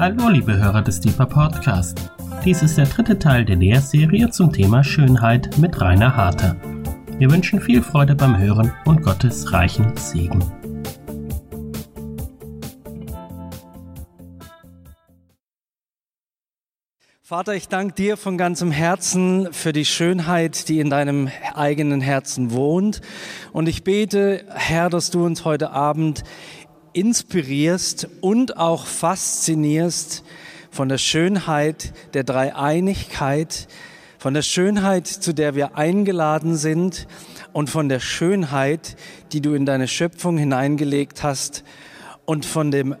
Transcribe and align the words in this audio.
Hallo, 0.00 0.30
liebe 0.30 0.56
Hörer 0.56 0.80
des 0.80 0.98
Deeper 0.98 1.26
Podcast. 1.26 2.10
Dies 2.42 2.62
ist 2.62 2.78
der 2.78 2.86
dritte 2.86 3.18
Teil 3.18 3.44
der 3.44 3.56
Lehrserie 3.56 4.30
zum 4.30 4.50
Thema 4.50 4.82
Schönheit 4.82 5.58
mit 5.58 5.78
Rainer 5.78 6.16
Harter. 6.16 6.56
Wir 7.18 7.30
wünschen 7.30 7.60
viel 7.60 7.82
Freude 7.82 8.14
beim 8.14 8.38
Hören 8.38 8.72
und 8.86 9.02
Gottes 9.02 9.52
reichen 9.52 9.94
Segen. 9.98 10.42
Vater, 17.30 17.54
ich 17.54 17.68
danke 17.68 17.94
dir 17.94 18.16
von 18.16 18.36
ganzem 18.36 18.72
Herzen 18.72 19.52
für 19.52 19.72
die 19.72 19.84
Schönheit, 19.84 20.68
die 20.68 20.80
in 20.80 20.90
deinem 20.90 21.28
eigenen 21.54 22.00
Herzen 22.00 22.50
wohnt. 22.50 23.02
Und 23.52 23.68
ich 23.68 23.84
bete, 23.84 24.44
Herr, 24.48 24.90
dass 24.90 25.12
du 25.12 25.24
uns 25.24 25.44
heute 25.44 25.70
Abend 25.70 26.24
inspirierst 26.92 28.08
und 28.20 28.56
auch 28.56 28.86
faszinierst 28.86 30.24
von 30.70 30.88
der 30.88 30.98
Schönheit 30.98 31.92
der 32.14 32.24
Dreieinigkeit, 32.24 33.68
von 34.18 34.34
der 34.34 34.42
Schönheit, 34.42 35.06
zu 35.06 35.32
der 35.32 35.54
wir 35.54 35.76
eingeladen 35.76 36.56
sind 36.56 37.06
und 37.52 37.70
von 37.70 37.88
der 37.88 38.00
Schönheit, 38.00 38.96
die 39.32 39.40
du 39.40 39.54
in 39.54 39.66
deine 39.66 39.88
Schöpfung 39.88 40.36
hineingelegt 40.36 41.22
hast 41.22 41.64
und 42.26 42.46
von 42.46 42.70
dem 42.70 42.94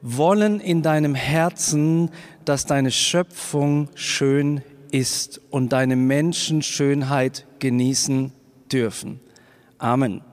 Wollen 0.00 0.60
in 0.60 0.82
deinem 0.82 1.14
Herzen, 1.14 2.10
dass 2.44 2.66
deine 2.66 2.92
Schöpfung 2.92 3.88
schön 3.94 4.62
ist 4.92 5.40
und 5.50 5.72
deine 5.72 5.96
Menschen 5.96 6.62
Schönheit 6.62 7.46
genießen 7.58 8.32
dürfen. 8.70 9.20
Amen. 9.78 10.27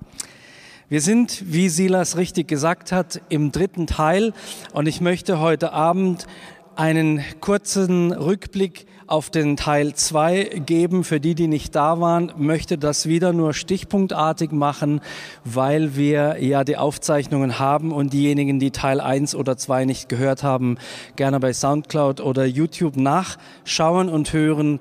Wir 0.87 1.01
sind, 1.01 1.51
wie 1.51 1.69
Silas 1.69 2.15
richtig 2.15 2.47
gesagt 2.47 2.91
hat, 2.91 3.19
im 3.29 3.51
dritten 3.51 3.87
Teil 3.87 4.33
und 4.71 4.87
ich 4.87 5.01
möchte 5.01 5.39
heute 5.39 5.73
Abend 5.73 6.27
einen 6.75 7.23
kurzen 7.41 8.11
Rückblick 8.11 8.85
auf 9.07 9.31
den 9.31 9.57
Teil 9.57 9.95
2 9.95 10.61
geben. 10.63 11.03
Für 11.03 11.19
die, 11.19 11.33
die 11.33 11.47
nicht 11.47 11.73
da 11.73 11.99
waren, 11.99 12.33
möchte 12.37 12.77
das 12.77 13.07
wieder 13.07 13.33
nur 13.33 13.55
stichpunktartig 13.55 14.51
machen, 14.51 15.01
weil 15.43 15.95
wir 15.95 16.43
ja 16.43 16.63
die 16.63 16.77
Aufzeichnungen 16.77 17.57
haben 17.57 17.91
und 17.91 18.13
diejenigen, 18.13 18.59
die 18.59 18.69
Teil 18.69 19.01
1 19.01 19.33
oder 19.33 19.57
2 19.57 19.85
nicht 19.85 20.07
gehört 20.07 20.43
haben, 20.43 20.77
gerne 21.15 21.39
bei 21.39 21.51
Soundcloud 21.51 22.21
oder 22.21 22.45
YouTube 22.45 22.95
nachschauen 22.95 24.07
und 24.07 24.33
hören 24.33 24.79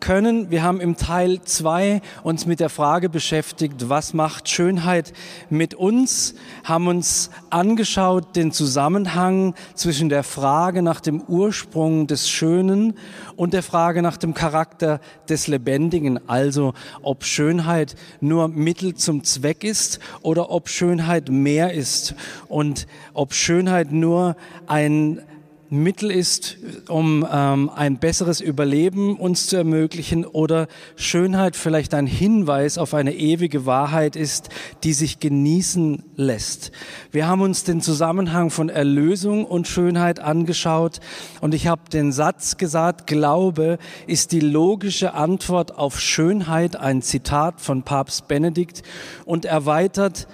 können. 0.00 0.50
Wir 0.50 0.62
haben 0.62 0.80
im 0.80 0.96
Teil 0.96 1.40
zwei 1.42 2.00
uns 2.22 2.46
mit 2.46 2.60
der 2.60 2.68
Frage 2.68 3.08
beschäftigt, 3.08 3.88
was 3.88 4.14
macht 4.14 4.48
Schönheit 4.48 5.12
mit 5.50 5.74
uns, 5.74 6.34
haben 6.64 6.86
uns 6.86 7.30
angeschaut 7.50 8.36
den 8.36 8.52
Zusammenhang 8.52 9.54
zwischen 9.74 10.08
der 10.08 10.22
Frage 10.22 10.82
nach 10.82 11.00
dem 11.00 11.20
Ursprung 11.22 12.06
des 12.06 12.28
Schönen 12.28 12.94
und 13.36 13.54
der 13.54 13.62
Frage 13.62 14.02
nach 14.02 14.16
dem 14.16 14.34
Charakter 14.34 15.00
des 15.28 15.46
Lebendigen, 15.46 16.28
also 16.28 16.74
ob 17.02 17.24
Schönheit 17.24 17.94
nur 18.20 18.48
Mittel 18.48 18.94
zum 18.94 19.24
Zweck 19.24 19.64
ist 19.64 20.00
oder 20.22 20.50
ob 20.50 20.68
Schönheit 20.68 21.28
mehr 21.28 21.72
ist. 21.72 22.14
Und 22.48 22.86
ob 23.14 23.34
Schönheit 23.34 23.92
nur 23.92 24.36
ein 24.66 25.22
Mittel 25.68 26.10
ist, 26.10 26.58
um 26.88 27.26
ähm, 27.30 27.70
ein 27.74 27.98
besseres 27.98 28.40
Überleben 28.40 29.16
uns 29.16 29.48
zu 29.48 29.56
ermöglichen 29.56 30.24
oder 30.24 30.68
Schönheit 30.94 31.56
vielleicht 31.56 31.94
ein 31.94 32.06
Hinweis 32.06 32.78
auf 32.78 32.94
eine 32.94 33.14
ewige 33.14 33.66
Wahrheit 33.66 34.14
ist, 34.16 34.48
die 34.84 34.92
sich 34.92 35.18
genießen 35.18 36.04
lässt. 36.16 36.72
Wir 37.10 37.26
haben 37.26 37.40
uns 37.40 37.64
den 37.64 37.80
Zusammenhang 37.80 38.50
von 38.50 38.68
Erlösung 38.68 39.44
und 39.44 39.66
Schönheit 39.66 40.20
angeschaut 40.20 41.00
und 41.40 41.54
ich 41.54 41.66
habe 41.66 41.82
den 41.92 42.12
Satz 42.12 42.56
gesagt, 42.56 43.06
Glaube 43.06 43.78
ist 44.06 44.32
die 44.32 44.40
logische 44.40 45.14
Antwort 45.14 45.76
auf 45.76 46.00
Schönheit, 46.00 46.76
ein 46.76 47.02
Zitat 47.02 47.60
von 47.60 47.82
Papst 47.82 48.28
Benedikt 48.28 48.82
und 49.24 49.44
erweitert 49.44 50.28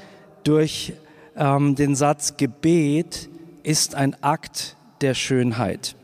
durch 0.45 0.93
ähm, 1.37 1.75
den 1.75 1.95
Satz 1.95 2.37
Gebet 2.37 3.31
ist 3.63 3.95
ein 3.95 4.17
Akt 4.23 4.77
der 5.03 5.15
Schönheit. 5.15 5.97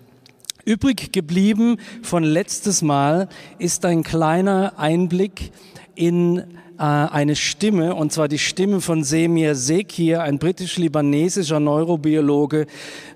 Übrig 0.64 1.12
geblieben 1.12 1.78
von 2.02 2.24
letztes 2.24 2.82
Mal 2.82 3.28
ist 3.58 3.84
ein 3.84 4.02
kleiner 4.02 4.74
Einblick 4.78 5.52
in 5.94 6.58
eine 6.78 7.34
Stimme, 7.34 7.96
und 7.96 8.12
zwar 8.12 8.28
die 8.28 8.38
Stimme 8.38 8.80
von 8.80 9.02
Semir 9.02 9.56
Sekir, 9.56 10.22
ein 10.22 10.38
britisch-libanesischer 10.38 11.58
Neurobiologe 11.58 12.66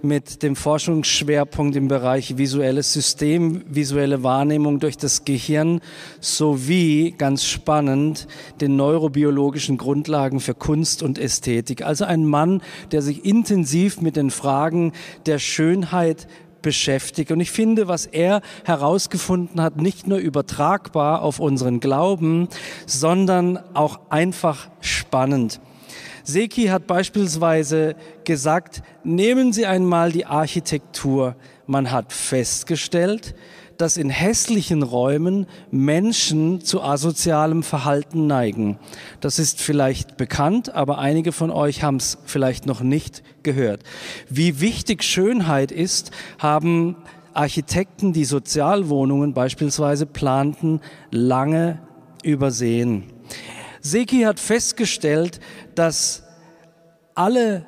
mit 0.03 0.43
dem 0.43 0.57
Forschungsschwerpunkt 0.57 1.77
im 1.77 1.87
Bereich 1.87 2.37
visuelles 2.37 2.93
System, 2.93 3.63
visuelle 3.69 4.25
Wahrnehmung 4.25 4.81
durch 4.81 4.97
das 4.97 5.25
Gehirn 5.25 5.81
sowie, 6.21 7.15
ganz 7.17 7.45
spannend, 7.45 8.27
den 8.61 8.75
neurobiologischen 8.75 9.79
Grundlagen 9.79 10.41
für 10.41 10.55
Kunst 10.55 11.05
und 11.05 11.19
Ästhetik. 11.19 11.83
Also 11.83 12.05
ein 12.05 12.27
Mann, 12.27 12.63
der 12.91 13.01
sich 13.01 13.25
intensiv 13.25 14.01
mit 14.01 14.17
den 14.17 14.31
Fragen 14.31 14.93
der 15.27 15.39
Schönheit 15.39 16.27
beschäftigt. 16.63 17.31
Und 17.31 17.41
ich 17.41 17.51
finde, 17.51 17.89
was 17.89 18.07
er 18.07 18.41
herausgefunden 18.65 19.61
hat, 19.61 19.77
nicht 19.77 20.07
nur 20.07 20.19
übertragbar 20.19 21.23
auf 21.23 21.41
unseren 21.41 21.81
Glauben, 21.81 22.49
sondern 22.87 23.59
auch 23.75 24.01
einfach 24.11 24.69
spannend. 24.81 25.61
Seki 26.25 26.67
hat 26.67 26.87
beispielsweise 26.87 27.97
gesagt, 28.25 28.83
nehmen 29.03 29.53
Sie 29.53 29.67
einmal 29.67 30.13
die 30.13 30.25
Architektur. 30.25 31.35
Man 31.67 31.91
hat 31.91 32.13
festgestellt, 32.13 33.35
dass 33.79 33.97
in 33.97 34.11
hässlichen 34.11 34.83
Räumen 34.83 35.47
Menschen 35.71 36.61
zu 36.61 36.83
asozialem 36.83 37.63
Verhalten 37.63 38.27
neigen. 38.27 38.79
Das 39.21 39.39
ist 39.39 39.61
vielleicht 39.61 40.17
bekannt, 40.17 40.75
aber 40.75 40.99
einige 40.99 41.33
von 41.33 41.51
euch 41.51 41.83
haben 41.83 41.97
es 41.97 42.19
vielleicht 42.25 42.67
noch 42.67 42.81
nicht 42.81 43.23
gehört. 43.43 43.83
Wie 44.29 44.61
wichtig 44.61 45.03
Schönheit 45.03 45.73
ist, 45.73 46.11
haben 46.39 46.97
Architekten, 47.35 48.13
die 48.13 48.25
Sozialwohnungen 48.25 49.33
beispielsweise 49.33 50.07
planten, 50.07 50.81
lange 51.11 51.81
übersehen. 52.23 53.05
Seki 53.81 54.23
hat 54.23 54.39
festgestellt, 54.39 55.41
dass 55.75 56.23
alle 57.15 57.67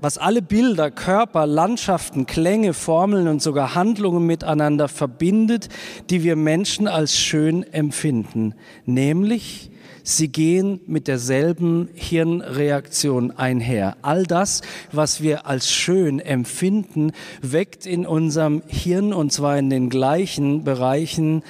was 0.00 0.18
alle 0.18 0.42
Bilder, 0.42 0.90
Körper, 0.90 1.46
Landschaften, 1.46 2.26
Klänge, 2.26 2.74
Formeln 2.74 3.28
und 3.28 3.42
sogar 3.42 3.74
Handlungen 3.74 4.26
miteinander 4.26 4.88
verbindet, 4.88 5.68
die 6.08 6.22
wir 6.22 6.36
Menschen 6.36 6.88
als 6.88 7.16
schön 7.16 7.62
empfinden. 7.72 8.54
Nämlich, 8.86 9.70
sie 10.02 10.28
gehen 10.28 10.80
mit 10.86 11.08
derselben 11.08 11.88
Hirnreaktion 11.94 13.32
einher. 13.32 13.96
All 14.02 14.24
das, 14.24 14.62
was 14.92 15.22
wir 15.22 15.46
als 15.46 15.70
schön 15.70 16.20
empfinden, 16.20 17.12
weckt 17.42 17.86
in 17.86 18.06
unserem 18.06 18.62
Hirn, 18.66 19.12
und 19.12 19.32
zwar 19.32 19.58
in 19.58 19.70
den 19.70 19.90
gleichen 19.90 20.64
Bereichen, 20.64 21.42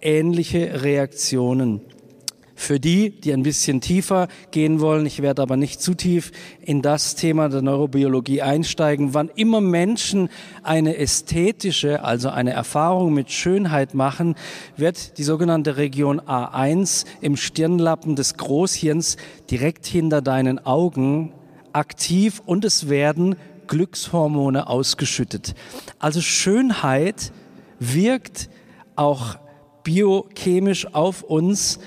ähnliche 0.00 0.82
Reaktionen. 0.82 1.80
Für 2.58 2.80
die, 2.80 3.10
die 3.10 3.32
ein 3.32 3.44
bisschen 3.44 3.80
tiefer 3.80 4.26
gehen 4.50 4.80
wollen, 4.80 5.06
ich 5.06 5.22
werde 5.22 5.42
aber 5.42 5.56
nicht 5.56 5.80
zu 5.80 5.94
tief 5.94 6.32
in 6.60 6.82
das 6.82 7.14
Thema 7.14 7.48
der 7.48 7.62
Neurobiologie 7.62 8.42
einsteigen, 8.42 9.14
wann 9.14 9.30
immer 9.36 9.60
Menschen 9.60 10.28
eine 10.64 10.96
ästhetische, 10.96 12.02
also 12.02 12.30
eine 12.30 12.50
Erfahrung 12.50 13.14
mit 13.14 13.30
Schönheit 13.30 13.94
machen, 13.94 14.34
wird 14.76 15.18
die 15.18 15.22
sogenannte 15.22 15.76
Region 15.76 16.20
A1 16.20 17.06
im 17.20 17.36
Stirnlappen 17.36 18.16
des 18.16 18.36
Großhirns 18.36 19.18
direkt 19.48 19.86
hinter 19.86 20.20
deinen 20.20 20.58
Augen 20.58 21.32
aktiv 21.72 22.42
und 22.44 22.64
es 22.64 22.88
werden 22.88 23.36
Glückshormone 23.68 24.66
ausgeschüttet. 24.66 25.54
Also 26.00 26.20
Schönheit 26.20 27.30
wirkt 27.78 28.50
auch 28.96 29.36
biochemisch 29.84 30.92
auf 30.92 31.22
uns 31.22 31.78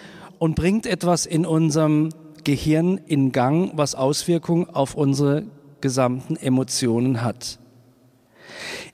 und 0.41 0.55
bringt 0.55 0.87
etwas 0.87 1.27
in 1.27 1.45
unserem 1.45 2.09
Gehirn 2.43 2.97
in 3.05 3.31
Gang, 3.31 3.73
was 3.75 3.93
Auswirkungen 3.93 4.67
auf 4.71 4.95
unsere 4.95 5.43
gesamten 5.81 6.35
Emotionen 6.35 7.21
hat. 7.21 7.59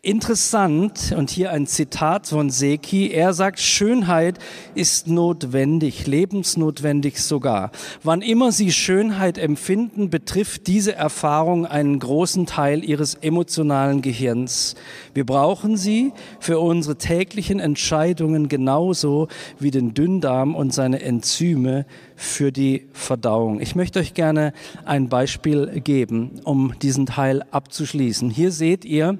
Interessant, 0.01 1.13
und 1.17 1.29
hier 1.29 1.51
ein 1.51 1.67
Zitat 1.67 2.27
von 2.27 2.49
Seki, 2.49 3.11
er 3.11 3.33
sagt, 3.33 3.59
Schönheit 3.59 4.39
ist 4.75 5.07
notwendig, 5.07 6.07
lebensnotwendig 6.07 7.21
sogar. 7.21 7.71
Wann 8.03 8.21
immer 8.21 8.51
Sie 8.51 8.71
Schönheit 8.71 9.37
empfinden, 9.37 10.09
betrifft 10.09 10.67
diese 10.67 10.95
Erfahrung 10.95 11.65
einen 11.65 11.99
großen 11.99 12.45
Teil 12.45 12.83
Ihres 12.83 13.15
emotionalen 13.15 14.01
Gehirns. 14.01 14.75
Wir 15.13 15.25
brauchen 15.25 15.77
sie 15.77 16.13
für 16.39 16.59
unsere 16.59 16.97
täglichen 16.97 17.59
Entscheidungen 17.59 18.49
genauso 18.49 19.27
wie 19.59 19.71
den 19.71 19.93
Dünndarm 19.93 20.55
und 20.55 20.73
seine 20.73 21.01
Enzyme 21.01 21.85
für 22.15 22.51
die 22.51 22.87
Verdauung. 22.93 23.59
Ich 23.59 23.75
möchte 23.75 23.99
euch 23.99 24.13
gerne 24.13 24.53
ein 24.85 25.09
Beispiel 25.09 25.81
geben, 25.81 26.39
um 26.43 26.73
diesen 26.81 27.05
Teil 27.05 27.43
abzuschließen. 27.51 28.29
Hier 28.29 28.51
seht 28.51 28.85
ihr, 28.85 29.17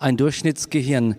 ein 0.00 0.16
Durchschnittsgehirn. 0.16 1.14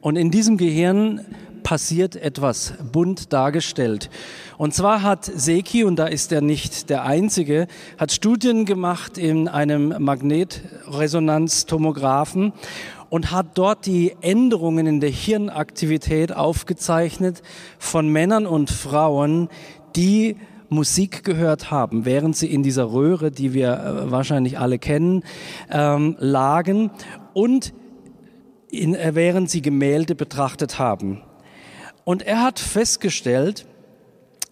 Und 0.00 0.14
in 0.14 0.30
diesem 0.30 0.58
Gehirn 0.58 1.22
passiert 1.64 2.14
etwas 2.14 2.74
bunt 2.92 3.32
dargestellt. 3.32 4.10
Und 4.56 4.74
zwar 4.74 5.02
hat 5.02 5.24
Seki, 5.24 5.82
und 5.84 5.96
da 5.96 6.06
ist 6.06 6.30
er 6.30 6.40
nicht 6.40 6.88
der 6.88 7.02
Einzige, 7.04 7.66
hat 7.98 8.12
Studien 8.12 8.64
gemacht 8.64 9.18
in 9.18 9.48
einem 9.48 9.92
Magnetresonanztomographen 9.98 12.52
und 13.10 13.32
hat 13.32 13.58
dort 13.58 13.86
die 13.86 14.14
Änderungen 14.20 14.86
in 14.86 15.00
der 15.00 15.10
Hirnaktivität 15.10 16.32
aufgezeichnet 16.32 17.42
von 17.78 18.08
Männern 18.08 18.46
und 18.46 18.70
Frauen, 18.70 19.48
die 19.96 20.36
Musik 20.68 21.24
gehört 21.24 21.70
haben, 21.70 22.04
während 22.04 22.36
sie 22.36 22.52
in 22.52 22.62
dieser 22.62 22.92
Röhre, 22.92 23.30
die 23.30 23.54
wir 23.54 23.72
äh, 23.72 24.10
wahrscheinlich 24.10 24.58
alle 24.58 24.78
kennen, 24.78 25.24
ähm, 25.70 26.14
lagen 26.18 26.90
und 27.32 27.72
in, 28.70 28.94
äh, 28.94 29.14
während 29.14 29.50
sie 29.50 29.62
Gemälde 29.62 30.14
betrachtet 30.14 30.78
haben. 30.78 31.22
Und 32.04 32.22
er 32.22 32.42
hat 32.42 32.58
festgestellt, 32.58 33.66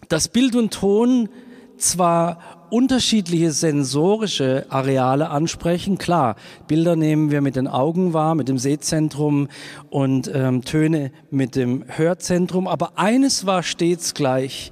dass 0.09 0.27
Bild 0.27 0.55
und 0.55 0.73
Ton 0.73 1.29
zwar 1.77 2.39
unterschiedliche 2.69 3.51
sensorische 3.51 4.65
Areale 4.69 5.29
ansprechen. 5.29 5.97
Klar, 5.97 6.35
Bilder 6.67 6.95
nehmen 6.95 7.31
wir 7.31 7.41
mit 7.41 7.55
den 7.55 7.67
Augen 7.67 8.13
wahr, 8.13 8.35
mit 8.35 8.49
dem 8.49 8.57
Sehzentrum 8.57 9.47
und 9.89 10.29
ähm, 10.33 10.63
Töne 10.63 11.11
mit 11.31 11.55
dem 11.55 11.85
Hörzentrum. 11.87 12.67
Aber 12.67 12.97
eines 12.97 13.45
war 13.45 13.63
stets 13.63 14.13
gleich. 14.13 14.71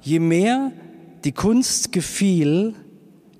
Je 0.00 0.20
mehr 0.20 0.72
die 1.24 1.32
Kunst 1.32 1.92
gefiel, 1.92 2.74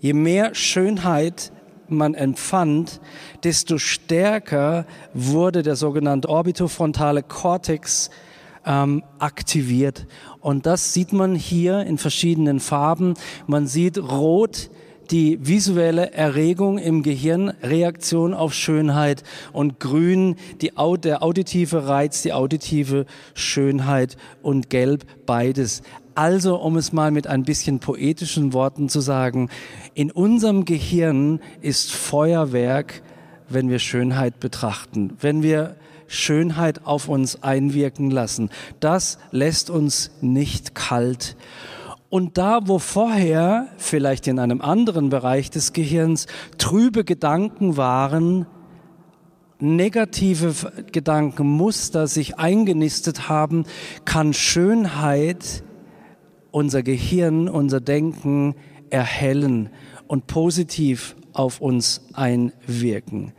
je 0.00 0.12
mehr 0.12 0.55
Schönheit 0.55 1.52
man 1.93 2.15
empfand, 2.15 3.00
desto 3.44 3.79
stärker 3.79 4.87
wurde 5.15 5.62
der 5.62 5.77
sogenannte 5.77 6.29
orbitofrontale 6.29 7.23
Kortex 7.23 8.11
ähm, 8.67 9.03
aktiviert. 9.19 10.06
Und 10.41 10.67
das 10.67 10.93
sieht 10.93 11.12
man 11.12 11.35
hier 11.35 11.81
in 11.81 11.99
verschiedenen 11.99 12.61
Farben. 12.61 13.15
Man 13.47 13.67
sieht 13.67 13.99
rot 13.99 14.71
die 15.11 15.39
visuelle 15.47 16.12
Erregung 16.12 16.79
im 16.79 17.03
Gehirn, 17.03 17.50
Reaktion 17.62 18.33
auf 18.33 18.55
Schönheit 18.55 19.23
und 19.53 19.79
grün 19.79 20.37
die, 20.61 20.73
der 21.03 21.23
auditive 21.23 21.87
Reiz, 21.87 22.23
die 22.23 22.33
auditive 22.33 23.05
Schönheit 23.35 24.17
und 24.43 24.71
gelb 24.71 25.05
beides. 25.27 25.83
Also, 26.14 26.56
um 26.56 26.76
es 26.76 26.93
mal 26.93 27.11
mit 27.11 27.26
ein 27.26 27.44
bisschen 27.44 27.79
poetischen 27.79 28.53
Worten 28.53 28.88
zu 28.88 29.00
sagen, 29.00 29.49
in 29.94 30.11
unserem 30.11 30.64
Gehirn 30.64 31.41
ist 31.61 31.93
Feuerwerk, 31.93 33.03
wenn 33.49 33.69
wir 33.69 33.79
Schönheit 33.79 34.41
betrachten, 34.41 35.17
wenn 35.20 35.43
wir 35.43 35.76
Schönheit 36.06 36.85
auf 36.85 37.09
uns 37.09 37.43
einwirken 37.43 38.11
lassen. 38.11 38.50
Das 38.81 39.19
lässt 39.31 39.70
uns 39.70 40.11
nicht 40.20 40.75
kalt. 40.75 41.37
Und 42.11 42.37
da, 42.37 42.61
wo 42.65 42.79
vorher, 42.79 43.69
vielleicht 43.79 44.26
in 44.26 44.38
einem 44.38 44.61
anderen 44.61 45.08
Bereich 45.08 45.49
des 45.49 45.73
Gehirns, 45.73 46.26
trübe 46.58 47.05
Gedanken 47.05 47.79
waren, 47.79 48.47
negative 49.58 50.53
Gedankenmuster 50.93 52.06
sich 52.06 52.38
eingenistet 52.38 53.31
haben, 53.31 53.65
kann 54.05 54.35
Schönheit 54.35 55.65
unser 56.52 56.84
Gehirn, 56.84 57.49
unser 57.49 57.81
Denken 57.81 58.54
erhellen 58.90 59.70
und 60.06 60.28
positiv 60.28 61.16
auf 61.32 61.60
uns 61.60 62.02
einwirken. 62.12 63.32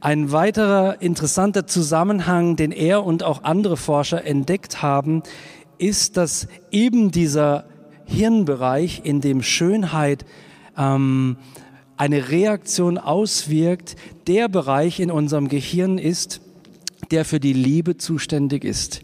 Ein 0.00 0.30
weiterer 0.30 1.00
interessanter 1.00 1.66
Zusammenhang, 1.66 2.56
den 2.56 2.70
er 2.70 3.04
und 3.04 3.22
auch 3.22 3.42
andere 3.44 3.76
Forscher 3.76 4.24
entdeckt 4.24 4.82
haben, 4.82 5.22
ist, 5.78 6.16
dass 6.16 6.48
eben 6.70 7.10
dieser 7.10 7.66
Hirnbereich, 8.04 9.02
in 9.04 9.20
dem 9.20 9.42
Schönheit 9.42 10.24
ähm, 10.76 11.36
eine 11.96 12.30
Reaktion 12.30 12.96
auswirkt, 12.96 13.96
der 14.26 14.48
Bereich 14.48 15.00
in 15.00 15.10
unserem 15.10 15.48
Gehirn 15.48 15.98
ist, 15.98 16.40
der 17.10 17.24
für 17.24 17.40
die 17.40 17.52
Liebe 17.52 17.96
zuständig 17.96 18.64
ist. 18.64 19.02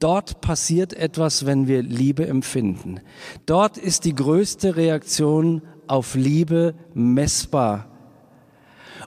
Dort 0.00 0.40
passiert 0.40 0.94
etwas, 0.94 1.44
wenn 1.44 1.68
wir 1.68 1.82
Liebe 1.82 2.26
empfinden. 2.26 3.00
Dort 3.44 3.76
ist 3.76 4.06
die 4.06 4.14
größte 4.14 4.76
Reaktion 4.76 5.62
auf 5.86 6.14
Liebe 6.14 6.74
messbar. 6.94 7.86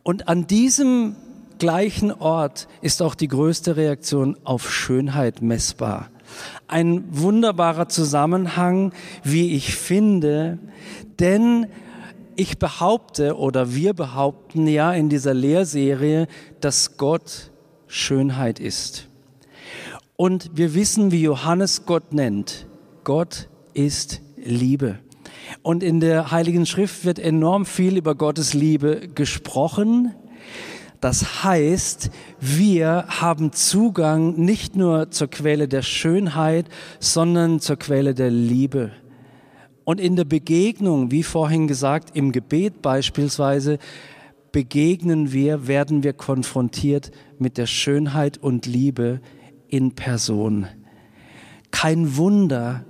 Und 0.03 0.27
an 0.27 0.45
diesem 0.45 1.15
gleichen 1.57 2.11
Ort 2.11 2.67
ist 2.81 3.01
auch 3.01 3.15
die 3.15 3.27
größte 3.27 3.75
Reaktion 3.75 4.37
auf 4.43 4.71
Schönheit 4.71 5.41
messbar. 5.41 6.09
Ein 6.67 7.05
wunderbarer 7.09 7.89
Zusammenhang, 7.89 8.93
wie 9.23 9.55
ich 9.55 9.75
finde, 9.75 10.59
denn 11.19 11.67
ich 12.35 12.59
behaupte 12.59 13.37
oder 13.37 13.73
wir 13.73 13.93
behaupten 13.93 14.67
ja 14.67 14.93
in 14.93 15.09
dieser 15.09 15.33
Lehrserie, 15.33 16.27
dass 16.59 16.97
Gott 16.97 17.51
Schönheit 17.87 18.59
ist. 18.59 19.07
Und 20.15 20.51
wir 20.53 20.75
wissen, 20.75 21.11
wie 21.11 21.23
Johannes 21.23 21.85
Gott 21.85 22.13
nennt. 22.13 22.67
Gott 23.03 23.49
ist 23.73 24.21
Liebe. 24.37 24.99
Und 25.63 25.81
in 25.81 25.99
der 25.99 26.31
Heiligen 26.31 26.65
Schrift 26.65 27.03
wird 27.05 27.19
enorm 27.19 27.65
viel 27.65 27.97
über 27.97 28.15
Gottes 28.15 28.53
Liebe 28.53 29.09
gesprochen. 29.15 30.13
Das 31.01 31.43
heißt, 31.43 32.11
wir 32.39 33.05
haben 33.07 33.51
Zugang 33.53 34.35
nicht 34.35 34.75
nur 34.75 35.09
zur 35.11 35.29
Quelle 35.29 35.67
der 35.67 35.81
Schönheit, 35.81 36.67
sondern 36.99 37.59
zur 37.59 37.77
Quelle 37.77 38.13
der 38.13 38.29
Liebe. 38.29 38.91
Und 39.83 39.99
in 39.99 40.15
der 40.15 40.25
Begegnung, 40.25 41.11
wie 41.11 41.23
vorhin 41.23 41.67
gesagt, 41.67 42.15
im 42.15 42.31
Gebet 42.31 42.81
beispielsweise, 42.81 43.79
begegnen 44.51 45.33
wir, 45.33 45.67
werden 45.67 46.03
wir 46.03 46.13
konfrontiert 46.13 47.11
mit 47.39 47.57
der 47.57 47.65
Schönheit 47.65 48.37
und 48.37 48.65
Liebe 48.67 49.19
in 49.73 49.95
Person. 49.95 50.67
Kein 51.71 52.15
Wunder, 52.15 52.85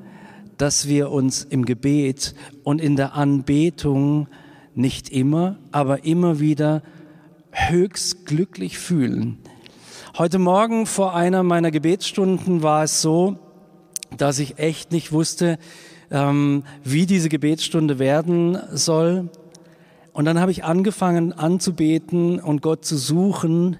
dass 0.57 0.89
wir 0.89 1.11
uns 1.11 1.45
im 1.45 1.63
Gebet 1.63 2.35
und 2.63 2.81
in 2.81 2.97
der 2.97 3.13
Anbetung 3.13 4.27
nicht 4.75 5.07
immer, 5.07 5.55
aber 5.71 6.03
immer 6.03 6.41
wieder 6.41 6.83
höchst 7.51 8.25
glücklich 8.25 8.77
fühlen. 8.77 9.37
Heute 10.17 10.39
Morgen 10.39 10.85
vor 10.85 11.15
einer 11.15 11.41
meiner 11.41 11.71
Gebetsstunden 11.71 12.63
war 12.63 12.83
es 12.83 13.01
so, 13.01 13.39
dass 14.17 14.39
ich 14.39 14.59
echt 14.59 14.91
nicht 14.91 15.13
wusste, 15.13 15.59
ähm, 16.11 16.63
wie 16.83 17.05
diese 17.05 17.29
Gebetsstunde 17.29 17.97
werden 17.97 18.57
soll. 18.73 19.29
Und 20.11 20.25
dann 20.25 20.37
habe 20.37 20.51
ich 20.51 20.65
angefangen 20.65 21.31
anzubeten 21.31 22.41
und 22.41 22.61
Gott 22.61 22.83
zu 22.83 22.97
suchen 22.97 23.77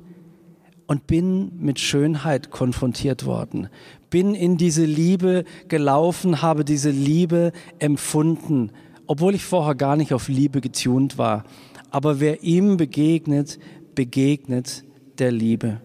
und 0.93 1.07
bin 1.07 1.53
mit 1.57 1.79
Schönheit 1.79 2.51
konfrontiert 2.51 3.25
worden. 3.25 3.67
Bin 4.11 4.35
in 4.35 4.57
diese 4.57 4.85
Liebe 4.85 5.43
gelaufen, 5.67 6.43
habe 6.43 6.63
diese 6.63 6.91
Liebe 6.91 7.51
empfunden, 7.79 8.69
obwohl 9.07 9.33
ich 9.33 9.43
vorher 9.43 9.73
gar 9.73 9.95
nicht 9.95 10.13
auf 10.13 10.27
Liebe 10.27 10.61
getunt 10.61 11.17
war. 11.17 11.45
Aber 11.89 12.19
wer 12.19 12.43
ihm 12.43 12.77
begegnet, 12.77 13.57
begegnet 13.95 14.83
der 15.17 15.31
Liebe. 15.31 15.81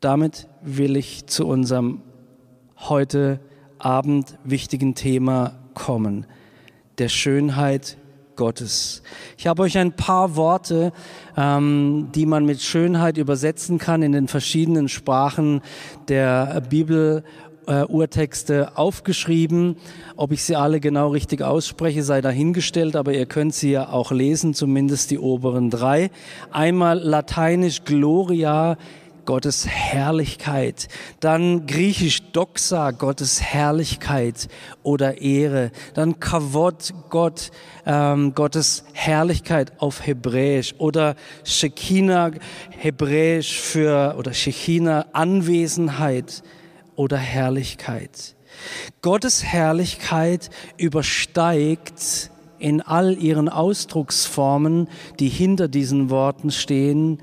Damit 0.00 0.48
will 0.62 0.96
ich 0.96 1.26
zu 1.26 1.46
unserem 1.46 2.00
heute 2.78 3.40
Abend 3.78 4.38
wichtigen 4.42 4.94
Thema 4.94 5.58
kommen, 5.74 6.24
der 6.96 7.10
Schönheit 7.10 7.98
Gottes. 8.40 9.02
Ich 9.36 9.46
habe 9.46 9.60
euch 9.60 9.76
ein 9.76 9.92
paar 9.92 10.34
Worte, 10.34 10.94
ähm, 11.36 12.08
die 12.14 12.24
man 12.24 12.46
mit 12.46 12.62
Schönheit 12.62 13.18
übersetzen 13.18 13.76
kann 13.76 14.00
in 14.00 14.12
den 14.12 14.28
verschiedenen 14.28 14.88
Sprachen 14.88 15.60
der 16.08 16.62
Bibel 16.70 17.22
Urtexte 17.66 18.76
aufgeschrieben. 18.76 19.76
Ob 20.16 20.32
ich 20.32 20.42
sie 20.42 20.56
alle 20.56 20.80
genau 20.80 21.10
richtig 21.10 21.42
ausspreche, 21.42 22.02
sei 22.02 22.20
dahingestellt, 22.20 22.96
aber 22.96 23.12
ihr 23.12 23.26
könnt 23.26 23.54
sie 23.54 23.70
ja 23.70 23.90
auch 23.90 24.10
lesen, 24.10 24.54
zumindest 24.54 25.12
die 25.12 25.18
oberen 25.20 25.70
drei. 25.70 26.10
Einmal 26.50 26.98
lateinisch 26.98 27.84
Gloria, 27.84 28.76
Gottes 29.30 29.64
Herrlichkeit. 29.64 30.88
Dann 31.20 31.68
griechisch 31.68 32.32
Doxa, 32.32 32.90
Gottes 32.90 33.40
Herrlichkeit 33.40 34.48
oder 34.82 35.20
Ehre. 35.20 35.70
Dann 35.94 36.18
Kavod, 36.18 36.92
Gott, 37.10 37.52
ähm, 37.86 38.34
Gottes 38.34 38.82
Herrlichkeit 38.92 39.80
auf 39.80 40.04
Hebräisch. 40.04 40.74
Oder 40.78 41.14
Shekinah, 41.44 42.32
Hebräisch 42.70 43.60
für, 43.60 44.16
oder 44.18 44.34
Shekinah, 44.34 45.06
Anwesenheit 45.12 46.42
oder 46.96 47.16
Herrlichkeit. 47.16 48.34
Gottes 49.00 49.44
Herrlichkeit 49.44 50.50
übersteigt 50.76 52.32
in 52.58 52.82
all 52.82 53.16
ihren 53.16 53.48
Ausdrucksformen, 53.48 54.88
die 55.18 55.28
hinter 55.28 55.66
diesen 55.68 56.10
Worten 56.10 56.50
stehen, 56.50 57.18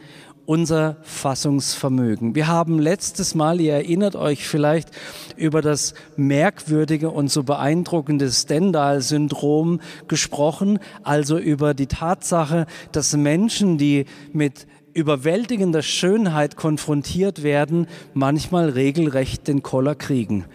unser 0.47 0.95
Fassungsvermögen. 1.01 2.33
Wir 2.33 2.47
haben 2.47 2.79
letztes 2.79 3.35
Mal, 3.35 3.59
ihr 3.59 3.73
erinnert 3.73 4.15
euch 4.15 4.47
vielleicht, 4.47 4.89
über 5.35 5.61
das 5.61 5.93
merkwürdige 6.15 7.11
und 7.11 7.29
so 7.29 7.43
beeindruckende 7.43 8.31
Stendhal-Syndrom 8.31 9.81
gesprochen, 10.07 10.79
also 11.03 11.37
über 11.37 11.73
die 11.73 11.87
Tatsache, 11.87 12.65
dass 12.93 13.15
Menschen, 13.15 13.77
die 13.77 14.05
mit 14.31 14.67
überwältigender 14.93 15.81
Schönheit 15.81 16.55
konfrontiert 16.55 17.43
werden, 17.43 17.85
manchmal 18.13 18.69
regelrecht 18.69 19.49
den 19.49 19.63
Koller 19.63 19.95
kriegen. 19.95 20.45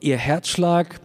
Ihr 0.00 0.16
Herzschlag 0.16 0.98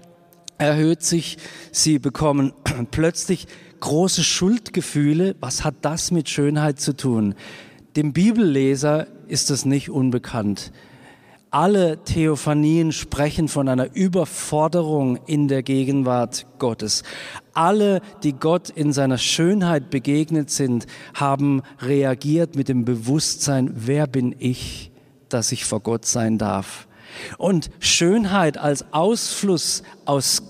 erhöht 0.58 1.04
sich, 1.04 1.38
sie 1.74 2.00
bekommen 2.00 2.54
plötzlich 2.92 3.48
große 3.82 4.24
Schuldgefühle. 4.24 5.36
Was 5.42 5.66
hat 5.66 5.76
das 5.82 6.12
mit 6.12 6.30
Schönheit 6.30 6.80
zu 6.80 6.96
tun? 6.96 7.36
Dem 7.96 8.14
Bibelleser 8.14 9.08
ist 9.28 9.52
es 9.52 9.66
nicht 9.66 9.90
unbekannt. 9.90 10.72
Alle 11.50 12.02
Theophanien 12.06 12.94
sprechen 12.94 13.50
von 13.50 13.68
einer 13.68 13.94
Überforderung 13.94 15.18
in 15.26 15.50
der 15.50 15.62
Gegenwart 15.62 16.46
Gottes. 16.60 17.04
Alle, 17.54 18.00
die 18.24 18.32
Gott 18.32 18.70
in 18.70 18.94
seiner 18.94 19.18
Schönheit 19.18 19.90
begegnet 19.90 20.50
sind, 20.50 20.88
haben 21.14 21.62
reagiert 21.82 22.56
mit 22.56 22.70
dem 22.70 22.86
Bewusstsein, 22.86 23.72
wer 23.76 24.08
bin 24.08 24.34
ich, 24.40 24.92
dass 25.28 25.52
ich 25.52 25.66
vor 25.66 25.82
Gott 25.82 26.06
sein 26.06 26.38
darf. 26.38 26.88
Und 27.38 27.70
Schönheit 27.80 28.58
als 28.58 28.94
Ausfluss 28.94 29.84
aus 30.06 30.44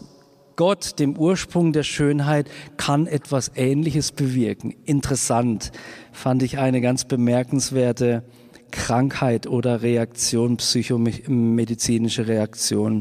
Gott, 0.62 1.00
dem 1.00 1.18
Ursprung 1.18 1.74
der 1.74 1.82
Schönheit, 1.82 2.48
kann 2.78 3.08
etwas 3.08 3.52
Ähnliches 3.56 4.12
bewirken. 4.12 4.76
Interessant 4.86 5.72
fand 6.12 6.44
ich 6.44 6.60
eine 6.60 6.82
ganz 6.82 7.06
bemerkenswerte 7.06 8.22
Krankheit 8.70 9.48
oder 9.48 9.82
Reaktion, 9.82 10.58
psychomedizinische 10.58 12.28
Reaktion. 12.28 13.00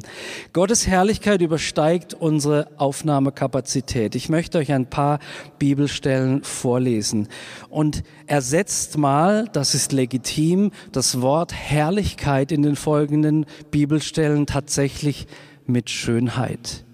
Gottes 0.55 0.87
Herrlichkeit 0.87 1.43
übersteigt 1.43 2.15
unsere 2.15 2.69
Aufnahmekapazität. 2.79 4.15
Ich 4.15 4.31
möchte 4.31 4.57
euch 4.57 4.73
ein 4.73 4.89
paar 4.89 5.19
Bibelstellen 5.59 6.43
vorlesen 6.43 7.29
und 7.69 8.05
ersetzt 8.27 8.97
mal, 8.97 9.51
das 9.53 9.75
ist 9.75 9.93
legitim, 9.93 10.71
das 10.93 11.21
Wort 11.21 11.53
Herrlichkeit 11.53 12.53
in 12.53 12.63
den 12.63 12.77
folgenden 12.77 13.45
Bibelstellen 13.71 14.47
tatsächlich 14.47 15.27
mit 15.67 15.91
Schönheit. 15.91 16.87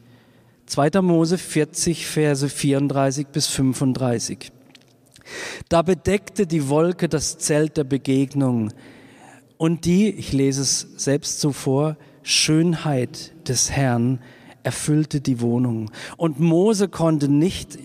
2. 0.67 1.01
Mose 1.01 1.39
40, 1.39 2.07
Verse 2.07 2.49
34 2.49 3.29
bis 3.29 3.47
35. 3.47 4.51
Da 5.69 5.83
bedeckte 5.83 6.47
die 6.47 6.69
Wolke 6.69 7.09
das 7.09 7.39
Zelt 7.39 7.77
der 7.77 7.85
Begegnung 7.85 8.73
und 9.59 9.85
die, 9.85 10.11
ich 10.11 10.33
lese 10.33 10.63
es 10.63 10.87
selbst 10.97 11.41
so 11.41 11.53
vor, 11.53 11.97
Schönheit 12.23 13.33
des 13.49 13.71
Herrn 13.71 14.21
erfüllte 14.63 15.21
die 15.21 15.41
Wohnung. 15.41 15.93
Und 16.17 16.41
Mose 16.41 16.89
konnte 16.89 17.29
nicht 17.29 17.79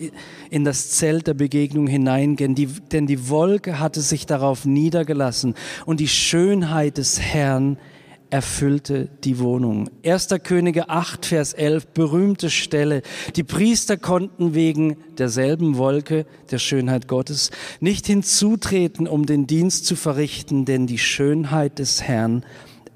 in 0.50 0.64
das 0.64 0.90
Zelt 0.90 1.28
der 1.28 1.34
Begegnung 1.34 1.86
hineingehen, 1.86 2.56
die, 2.56 2.66
denn 2.66 3.06
die 3.06 3.28
Wolke 3.28 3.78
hatte 3.78 4.00
sich 4.00 4.26
darauf 4.26 4.64
niedergelassen 4.64 5.54
und 5.86 6.00
die 6.00 6.08
Schönheit 6.08 6.98
des 6.98 7.20
Herrn 7.20 7.74
erfüllte 7.74 7.91
die 8.32 9.38
Wohnung. 9.38 9.90
1. 10.06 10.28
Könige 10.42 10.88
8, 10.88 11.26
Vers 11.26 11.52
11, 11.52 11.88
berühmte 11.88 12.48
Stelle. 12.48 13.02
Die 13.36 13.42
Priester 13.42 13.98
konnten 13.98 14.54
wegen 14.54 14.96
derselben 15.18 15.76
Wolke 15.76 16.24
der 16.50 16.58
Schönheit 16.58 17.08
Gottes 17.08 17.50
nicht 17.80 18.06
hinzutreten, 18.06 19.06
um 19.06 19.26
den 19.26 19.46
Dienst 19.46 19.84
zu 19.84 19.96
verrichten, 19.96 20.64
denn 20.64 20.86
die 20.86 20.98
Schönheit 20.98 21.78
des 21.78 22.02
Herrn 22.02 22.44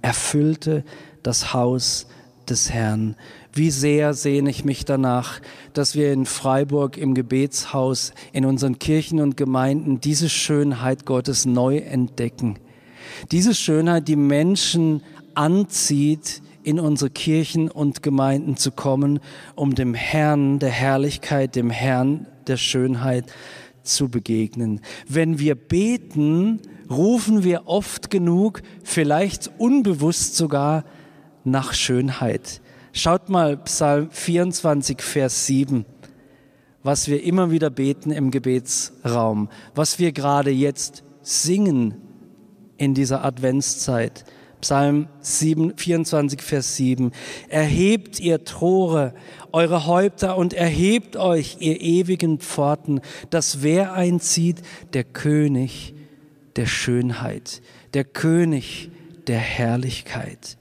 erfüllte 0.01 0.85
das 1.23 1.53
Haus 1.53 2.07
des 2.49 2.71
Herrn. 2.71 3.15
Wie 3.53 3.71
sehr 3.71 4.15
sehne 4.15 4.49
ich 4.49 4.65
mich 4.65 4.87
danach, 4.87 5.41
dass 5.75 5.95
wir 5.95 6.13
in 6.15 6.25
Freiburg 6.25 6.97
im 6.97 7.15
Gebetshaus, 7.15 8.13
in 8.33 8.47
unseren 8.47 8.79
Kirchen 8.79 9.21
und 9.21 9.37
Gemeinden 9.37 10.01
diese 10.01 10.31
Schönheit 10.31 11.05
Gottes 11.05 11.45
neu 11.45 11.77
entdecken. 11.79 12.59
Diese 13.33 13.55
Schönheit, 13.55 14.09
die 14.09 14.17
Menschen 14.17 15.03
anzieht, 15.37 16.43
in 16.63 16.81
unsere 16.81 17.11
Kirchen 17.11 17.71
und 17.71 18.03
Gemeinden 18.03 18.57
zu 18.57 18.73
kommen, 18.73 19.21
um 19.55 19.75
dem 19.75 19.95
Herrn 19.95 20.59
der 20.59 20.71
Herrlichkeit, 20.71 21.55
dem 21.55 21.71
Herrn 21.71 22.27
der 22.49 22.57
Schönheit 22.57 23.33
zu 23.85 24.09
begegnen. 24.09 24.81
Wenn 25.09 25.39
wir 25.39 25.55
beten, 25.55 26.61
rufen 26.91 27.45
wir 27.45 27.67
oft 27.67 28.11
genug, 28.11 28.63
vielleicht 28.83 29.51
unbewusst 29.59 30.37
sogar, 30.37 30.85
nach 31.45 31.73
Schönheit. 31.73 32.61
Schaut 32.93 33.29
mal 33.29 33.57
Psalm 33.59 34.11
24, 34.11 35.01
Vers 35.01 35.47
7, 35.47 35.85
was 36.83 37.07
wir 37.07 37.23
immer 37.23 37.53
wieder 37.53 37.71
beten 37.71 38.11
im 38.11 38.33
Gebetsraum, 38.33 39.49
was 39.75 40.01
wir 40.01 40.11
gerade 40.11 40.51
jetzt 40.51 41.05
singen 41.23 41.95
in 42.77 42.95
dieser 42.95 43.25
Adventszeit. 43.25 44.25
Psalm 44.67 45.07
7, 45.21 45.75
24, 45.77 46.43
Vers 46.43 46.75
7. 46.75 47.13
Erhebt 47.49 48.19
ihr 48.19 48.43
Tore, 48.43 49.15
eure 49.53 49.87
Häupter 49.87 50.37
und 50.37 50.55
erhebt 50.55 51.17
euch, 51.17 51.59
ihr 51.61 51.81
ewigen 51.81 52.41
Pforten, 52.41 53.01
dass 53.31 53.63
wer 53.63 53.93
einzieht? 53.93 54.63
Der 54.93 55.05
König 55.05 55.95
der 56.57 56.67
Schönheit, 56.67 57.63
der 57.95 58.03
König 58.03 58.91
der 59.29 59.39
Herrlichkeit. 59.39 60.57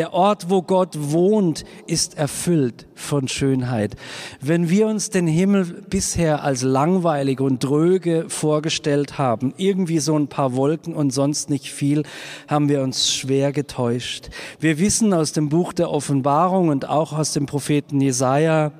Der 0.00 0.14
Ort, 0.14 0.48
wo 0.48 0.62
Gott 0.62 0.96
wohnt, 0.98 1.66
ist 1.86 2.16
erfüllt 2.16 2.86
von 2.94 3.28
Schönheit. 3.28 3.96
Wenn 4.40 4.70
wir 4.70 4.86
uns 4.86 5.10
den 5.10 5.26
Himmel 5.26 5.84
bisher 5.90 6.42
als 6.42 6.62
langweilig 6.62 7.38
und 7.38 7.62
dröge 7.62 8.24
vorgestellt 8.28 9.18
haben, 9.18 9.52
irgendwie 9.58 9.98
so 9.98 10.18
ein 10.18 10.28
paar 10.28 10.56
Wolken 10.56 10.94
und 10.94 11.10
sonst 11.10 11.50
nicht 11.50 11.70
viel, 11.70 12.04
haben 12.48 12.70
wir 12.70 12.80
uns 12.80 13.12
schwer 13.14 13.52
getäuscht. 13.52 14.30
Wir 14.58 14.78
wissen 14.78 15.12
aus 15.12 15.32
dem 15.32 15.50
Buch 15.50 15.74
der 15.74 15.90
Offenbarung 15.90 16.70
und 16.70 16.88
auch 16.88 17.12
aus 17.12 17.34
dem 17.34 17.44
Propheten 17.44 18.00
Jesaja, 18.00 18.72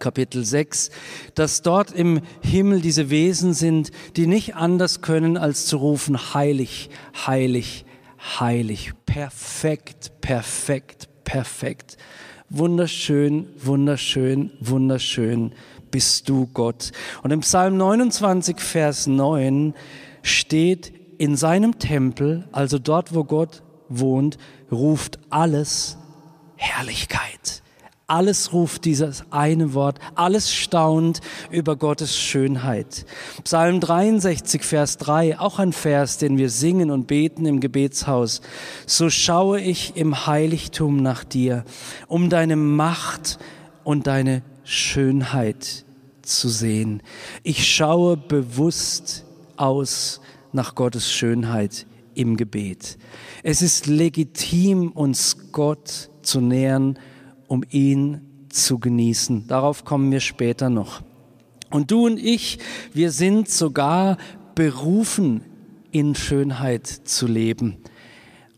Kapitel 0.00 0.44
6, 0.44 0.90
dass 1.34 1.62
dort 1.62 1.92
im 1.92 2.20
Himmel 2.42 2.82
diese 2.82 3.08
Wesen 3.08 3.54
sind, 3.54 3.90
die 4.16 4.26
nicht 4.26 4.54
anders 4.54 5.00
können, 5.00 5.38
als 5.38 5.64
zu 5.64 5.78
rufen, 5.78 6.34
heilig, 6.34 6.90
heilig, 7.26 7.86
heilig, 8.22 8.92
perfekt, 9.06 10.20
perfekt, 10.20 11.08
perfekt. 11.24 11.96
Wunderschön, 12.48 13.48
wunderschön, 13.56 14.50
wunderschön 14.60 15.54
bist 15.90 16.28
du 16.28 16.48
Gott. 16.52 16.92
Und 17.22 17.30
im 17.30 17.40
Psalm 17.40 17.76
29, 17.76 18.60
Vers 18.60 19.06
9 19.06 19.74
steht, 20.22 20.92
in 21.18 21.36
seinem 21.36 21.78
Tempel, 21.78 22.48
also 22.50 22.80
dort, 22.80 23.14
wo 23.14 23.22
Gott 23.22 23.62
wohnt, 23.88 24.38
ruft 24.72 25.20
alles 25.30 25.96
Herrlichkeit. 26.56 27.62
Alles 28.06 28.52
ruft 28.52 28.84
dieses 28.84 29.24
eine 29.30 29.74
Wort, 29.74 29.98
alles 30.14 30.52
staunt 30.52 31.20
über 31.50 31.76
Gottes 31.76 32.16
Schönheit. 32.16 33.06
Psalm 33.44 33.80
63, 33.80 34.62
Vers 34.62 34.98
3, 34.98 35.38
auch 35.38 35.58
ein 35.58 35.72
Vers, 35.72 36.18
den 36.18 36.36
wir 36.36 36.50
singen 36.50 36.90
und 36.90 37.06
beten 37.06 37.46
im 37.46 37.60
Gebetshaus. 37.60 38.42
So 38.86 39.08
schaue 39.08 39.60
ich 39.60 39.96
im 39.96 40.26
Heiligtum 40.26 40.96
nach 40.96 41.24
dir, 41.24 41.64
um 42.08 42.28
deine 42.28 42.56
Macht 42.56 43.38
und 43.84 44.06
deine 44.06 44.42
Schönheit 44.64 45.84
zu 46.22 46.48
sehen. 46.48 47.02
Ich 47.42 47.72
schaue 47.72 48.16
bewusst 48.16 49.24
aus 49.56 50.20
nach 50.52 50.74
Gottes 50.74 51.10
Schönheit 51.10 51.86
im 52.14 52.36
Gebet. 52.36 52.98
Es 53.42 53.62
ist 53.62 53.86
legitim, 53.86 54.90
uns 54.92 55.52
Gott 55.52 56.10
zu 56.22 56.40
nähern 56.40 56.98
um 57.48 57.64
ihn 57.70 58.46
zu 58.48 58.78
genießen. 58.78 59.46
Darauf 59.46 59.84
kommen 59.84 60.10
wir 60.10 60.20
später 60.20 60.70
noch. 60.70 61.02
Und 61.70 61.90
du 61.90 62.06
und 62.06 62.18
ich, 62.18 62.58
wir 62.92 63.10
sind 63.10 63.48
sogar 63.48 64.18
berufen, 64.54 65.42
in 65.90 66.14
Schönheit 66.14 66.86
zu 66.86 67.26
leben. 67.26 67.76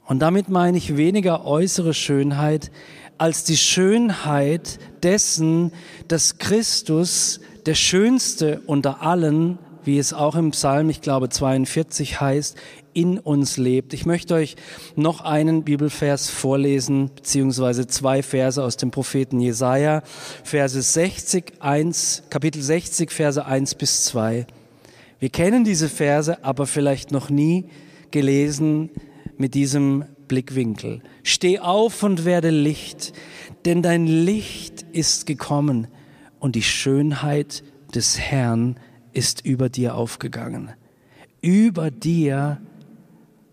Und 0.06 0.20
damit 0.20 0.48
meine 0.48 0.78
ich 0.78 0.96
weniger 0.96 1.44
äußere 1.44 1.94
Schönheit 1.94 2.70
als 3.18 3.44
die 3.44 3.56
Schönheit 3.56 4.78
dessen, 5.02 5.72
dass 6.08 6.38
Christus, 6.38 7.40
der 7.66 7.74
Schönste 7.74 8.60
unter 8.66 9.02
allen, 9.02 9.58
wie 9.84 9.98
es 9.98 10.12
auch 10.12 10.34
im 10.34 10.50
Psalm, 10.50 10.90
ich 10.90 11.00
glaube 11.00 11.28
42 11.28 12.20
heißt, 12.20 12.56
in 12.94 13.18
uns 13.18 13.56
lebt. 13.56 13.92
Ich 13.92 14.06
möchte 14.06 14.34
euch 14.34 14.56
noch 14.96 15.20
einen 15.20 15.64
Bibelvers 15.64 16.30
vorlesen, 16.30 17.10
beziehungsweise 17.14 17.86
zwei 17.86 18.22
Verse 18.22 18.62
aus 18.62 18.76
dem 18.76 18.90
Propheten 18.90 19.40
Jesaja, 19.40 20.02
Verse 20.42 20.80
60, 20.80 21.60
1, 21.60 22.24
Kapitel 22.30 22.62
60, 22.62 23.10
Verse 23.10 23.44
1 23.44 23.74
bis 23.74 24.04
2. 24.04 24.46
Wir 25.18 25.28
kennen 25.28 25.64
diese 25.64 25.88
Verse, 25.88 26.42
aber 26.44 26.66
vielleicht 26.66 27.10
noch 27.10 27.30
nie 27.30 27.66
gelesen 28.10 28.90
mit 29.36 29.54
diesem 29.54 30.04
Blickwinkel. 30.28 31.02
Steh 31.22 31.58
auf 31.58 32.02
und 32.02 32.24
werde 32.24 32.50
Licht, 32.50 33.12
denn 33.64 33.82
dein 33.82 34.06
Licht 34.06 34.84
ist 34.92 35.26
gekommen 35.26 35.88
und 36.38 36.54
die 36.54 36.62
Schönheit 36.62 37.62
des 37.94 38.18
Herrn 38.18 38.76
ist 39.12 39.44
über 39.44 39.68
dir 39.68 39.94
aufgegangen. 39.94 40.72
Über 41.40 41.90
dir 41.90 42.60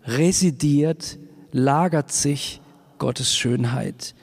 residiert, 0.04 1.18
lagert 1.52 2.12
sich 2.12 2.60
Gottes 2.98 3.34
Schönheit. 3.34 4.14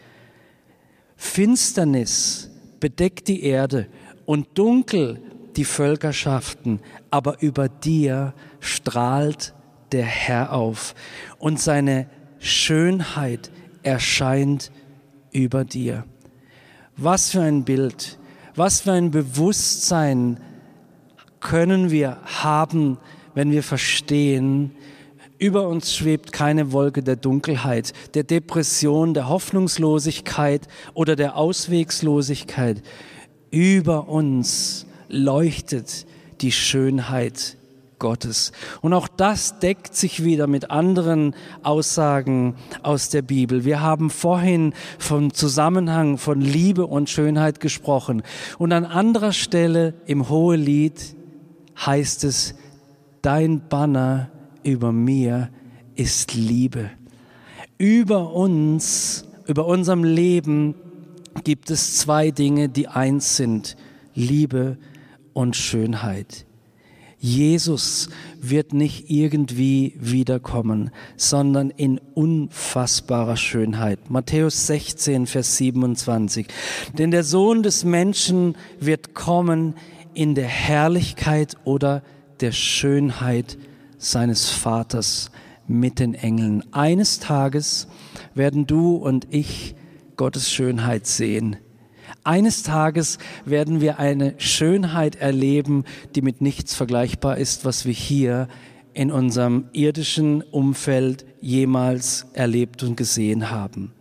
Finsternis 1.16 2.50
bedeckt 2.80 3.28
die 3.28 3.44
Erde 3.44 3.88
und 4.26 4.58
dunkel 4.58 5.22
die 5.56 5.66
Völkerschaften, 5.66 6.80
aber 7.12 7.42
über 7.42 7.68
dir 7.68 8.34
strahlt 8.60 9.54
der 9.92 10.06
Herr 10.06 10.54
auf 10.54 10.96
und 11.40 11.60
seine 11.60 12.10
Schönheit 12.40 13.52
erscheint 13.84 14.72
über 15.32 15.66
dir. 15.66 16.06
Was 16.96 17.32
für 17.32 17.42
ein 17.42 17.64
Bild, 17.66 18.20
was 18.56 18.82
für 18.82 18.94
ein 18.94 19.12
Bewusstsein 19.12 20.40
können 21.40 21.92
wir 21.92 22.18
haben, 22.24 22.98
wenn 23.34 23.52
wir 23.52 23.64
verstehen, 23.64 24.72
über 25.40 25.68
uns 25.68 25.96
schwebt 25.96 26.34
keine 26.34 26.74
Wolke 26.74 27.02
der 27.02 27.16
Dunkelheit, 27.16 27.94
der 28.14 28.24
Depression, 28.24 29.14
der 29.14 29.30
Hoffnungslosigkeit 29.30 30.68
oder 30.94 31.16
der 31.16 31.38
Auswegslosigkeit. 31.38 32.84
Über 33.50 34.10
uns 34.10 34.86
leuchtet 35.08 36.06
die 36.42 36.52
Schönheit 36.52 37.58
Gottes. 38.00 38.52
Und 38.82 38.94
auch 38.94 39.08
das 39.08 39.60
deckt 39.60 39.96
sich 39.96 40.24
wieder 40.24 40.48
mit 40.48 40.72
anderen 40.72 41.36
Aussagen 41.64 42.56
aus 42.82 43.10
der 43.10 43.22
Bibel. 43.22 43.66
Wir 43.66 43.82
haben 43.82 44.10
vorhin 44.10 44.74
vom 44.98 45.34
Zusammenhang 45.34 46.18
von 46.18 46.42
Liebe 46.42 46.86
und 46.86 47.10
Schönheit 47.10 47.60
gesprochen. 47.60 48.24
Und 48.58 48.72
an 48.72 48.86
anderer 48.86 49.34
Stelle 49.34 49.94
im 50.06 50.30
Hohelied 50.30 51.16
heißt 51.86 52.24
es, 52.24 52.56
dein 53.22 53.68
Banner 53.68 54.30
über 54.70 54.92
mir 54.92 55.50
ist 55.96 56.34
Liebe. 56.34 56.90
Über 57.78 58.34
uns, 58.34 59.26
über 59.48 59.66
unserem 59.66 60.04
Leben 60.04 60.76
gibt 61.44 61.72
es 61.72 61.98
zwei 61.98 62.32
Dinge, 62.32 62.70
die 62.70 62.88
eins 62.88 63.38
sind. 63.38 63.76
Liebe 64.14 64.78
und 65.34 65.56
Schönheit. 65.56 66.46
Jesus 67.22 68.10
wird 68.40 68.72
nicht 68.72 69.10
irgendwie 69.10 69.94
wiederkommen, 70.00 70.92
sondern 71.18 71.70
in 71.70 72.00
unfassbarer 72.14 73.36
Schönheit. 73.36 74.10
Matthäus 74.10 74.68
16, 74.68 75.28
Vers 75.28 75.58
27. 75.58 76.48
Denn 76.98 77.12
der 77.12 77.26
Sohn 77.26 77.62
des 77.62 77.84
Menschen 77.84 78.56
wird 78.80 79.14
kommen 79.16 79.76
in 80.14 80.34
der 80.34 80.48
Herrlichkeit 80.48 81.58
oder 81.66 82.04
der 82.40 82.54
Schönheit 82.54 83.58
seines 84.00 84.50
Vaters 84.50 85.30
mit 85.68 86.00
den 86.00 86.16
Engeln. 86.16 86.64
Eines 86.74 87.20
Tages 87.20 87.88
werden 88.34 88.66
du 88.66 88.96
und 88.96 89.28
ich 89.30 89.76
Gottes 90.18 90.52
Schönheit 90.52 91.06
sehen. 91.06 91.58
Eines 92.24 92.64
Tages 92.64 93.20
werden 93.46 93.80
wir 93.82 94.00
eine 94.00 94.34
Schönheit 94.38 95.16
erleben, 95.16 95.86
die 96.16 96.22
mit 96.22 96.42
nichts 96.42 96.74
vergleichbar 96.74 97.38
ist, 97.38 97.66
was 97.66 97.86
wir 97.86 97.94
hier 97.94 98.48
in 98.94 99.12
unserem 99.12 99.66
irdischen 99.72 100.42
Umfeld 100.42 101.26
jemals 101.40 102.26
erlebt 102.34 102.84
und 102.84 102.98
gesehen 102.98 103.52
haben. 103.52 103.94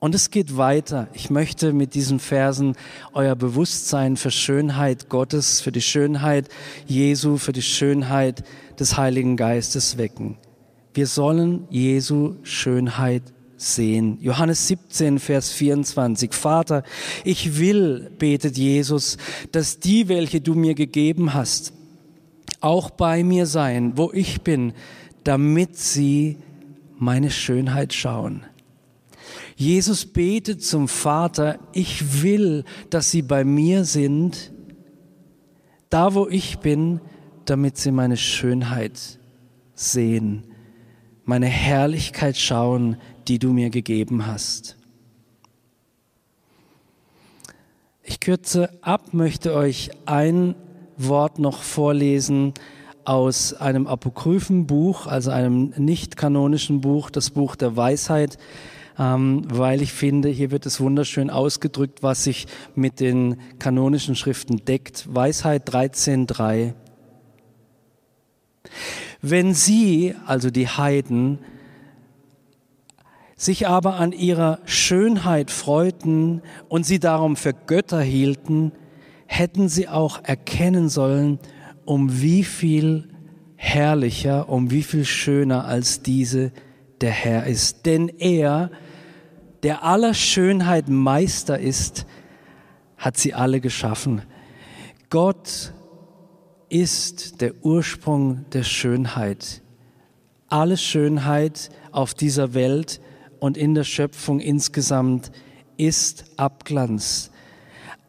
Und 0.00 0.14
es 0.14 0.30
geht 0.30 0.56
weiter. 0.56 1.08
Ich 1.12 1.28
möchte 1.28 1.72
mit 1.72 1.94
diesen 1.94 2.20
Versen 2.20 2.76
euer 3.12 3.34
Bewusstsein 3.34 4.16
für 4.16 4.30
Schönheit 4.30 5.08
Gottes, 5.08 5.60
für 5.60 5.72
die 5.72 5.80
Schönheit 5.80 6.48
Jesu, 6.86 7.36
für 7.36 7.52
die 7.52 7.62
Schönheit 7.62 8.44
des 8.78 8.96
Heiligen 8.96 9.36
Geistes 9.36 9.98
wecken. 9.98 10.36
Wir 10.94 11.08
sollen 11.08 11.66
Jesu 11.68 12.36
Schönheit 12.44 13.22
sehen. 13.56 14.18
Johannes 14.20 14.68
17, 14.68 15.18
Vers 15.18 15.50
24. 15.50 16.32
Vater, 16.32 16.84
ich 17.24 17.58
will, 17.58 18.12
betet 18.18 18.56
Jesus, 18.56 19.16
dass 19.50 19.80
die, 19.80 20.08
welche 20.08 20.40
du 20.40 20.54
mir 20.54 20.74
gegeben 20.74 21.34
hast, 21.34 21.72
auch 22.60 22.90
bei 22.90 23.24
mir 23.24 23.46
sein, 23.46 23.94
wo 23.96 24.12
ich 24.12 24.42
bin, 24.42 24.74
damit 25.24 25.76
sie 25.76 26.36
meine 26.98 27.32
Schönheit 27.32 27.92
schauen. 27.92 28.44
Jesus 29.58 30.06
betet 30.06 30.62
zum 30.62 30.86
Vater, 30.86 31.58
ich 31.72 32.22
will, 32.22 32.64
dass 32.90 33.10
sie 33.10 33.22
bei 33.22 33.42
mir 33.42 33.84
sind, 33.84 34.52
da 35.90 36.14
wo 36.14 36.28
ich 36.28 36.60
bin, 36.60 37.00
damit 37.44 37.76
sie 37.76 37.90
meine 37.90 38.16
Schönheit 38.16 39.18
sehen, 39.74 40.44
meine 41.24 41.46
Herrlichkeit 41.46 42.36
schauen, 42.36 42.98
die 43.26 43.40
du 43.40 43.52
mir 43.52 43.70
gegeben 43.70 44.28
hast. 44.28 44.76
Ich 48.04 48.20
kürze 48.20 48.70
ab, 48.80 49.12
möchte 49.12 49.54
euch 49.54 49.90
ein 50.06 50.54
Wort 50.96 51.40
noch 51.40 51.62
vorlesen 51.62 52.54
aus 53.04 53.54
einem 53.54 53.88
apokryphen 53.88 54.68
Buch, 54.68 55.08
also 55.08 55.32
einem 55.32 55.74
nicht 55.78 56.16
kanonischen 56.16 56.80
Buch, 56.80 57.10
das 57.10 57.30
Buch 57.30 57.56
der 57.56 57.76
Weisheit 57.76 58.38
ähm, 58.98 59.42
weil 59.48 59.82
ich 59.82 59.92
finde, 59.92 60.28
hier 60.28 60.50
wird 60.50 60.66
es 60.66 60.80
wunderschön 60.80 61.30
ausgedrückt, 61.30 62.02
was 62.02 62.24
sich 62.24 62.46
mit 62.74 63.00
den 63.00 63.36
kanonischen 63.58 64.16
Schriften 64.16 64.64
deckt. 64.64 65.06
Weisheit 65.12 65.68
13.3. 65.68 66.74
Wenn 69.22 69.54
sie, 69.54 70.14
also 70.26 70.50
die 70.50 70.68
Heiden, 70.68 71.38
sich 73.36 73.68
aber 73.68 73.94
an 73.96 74.12
ihrer 74.12 74.58
Schönheit 74.64 75.50
freuten 75.50 76.42
und 76.68 76.84
sie 76.84 76.98
darum 76.98 77.36
für 77.36 77.52
Götter 77.52 78.00
hielten, 78.00 78.72
hätten 79.26 79.68
sie 79.68 79.88
auch 79.88 80.24
erkennen 80.24 80.88
sollen, 80.88 81.38
um 81.84 82.20
wie 82.20 82.42
viel 82.42 83.08
herrlicher, 83.54 84.48
um 84.48 84.70
wie 84.70 84.82
viel 84.82 85.04
schöner 85.04 85.66
als 85.66 86.02
diese 86.02 86.52
der 87.00 87.10
Herr 87.10 87.46
ist. 87.46 87.86
Denn 87.86 88.08
er, 88.08 88.70
der 89.62 89.84
aller 89.84 90.14
Schönheit 90.14 90.88
Meister 90.88 91.58
ist, 91.58 92.06
hat 92.96 93.16
sie 93.16 93.34
alle 93.34 93.60
geschaffen. 93.60 94.22
Gott 95.10 95.72
ist 96.68 97.40
der 97.40 97.54
Ursprung 97.62 98.44
der 98.52 98.62
Schönheit. 98.62 99.62
Alle 100.48 100.76
Schönheit 100.76 101.70
auf 101.92 102.14
dieser 102.14 102.54
Welt 102.54 103.00
und 103.40 103.56
in 103.56 103.74
der 103.74 103.84
Schöpfung 103.84 104.40
insgesamt 104.40 105.30
ist 105.76 106.24
Abglanz. 106.36 107.30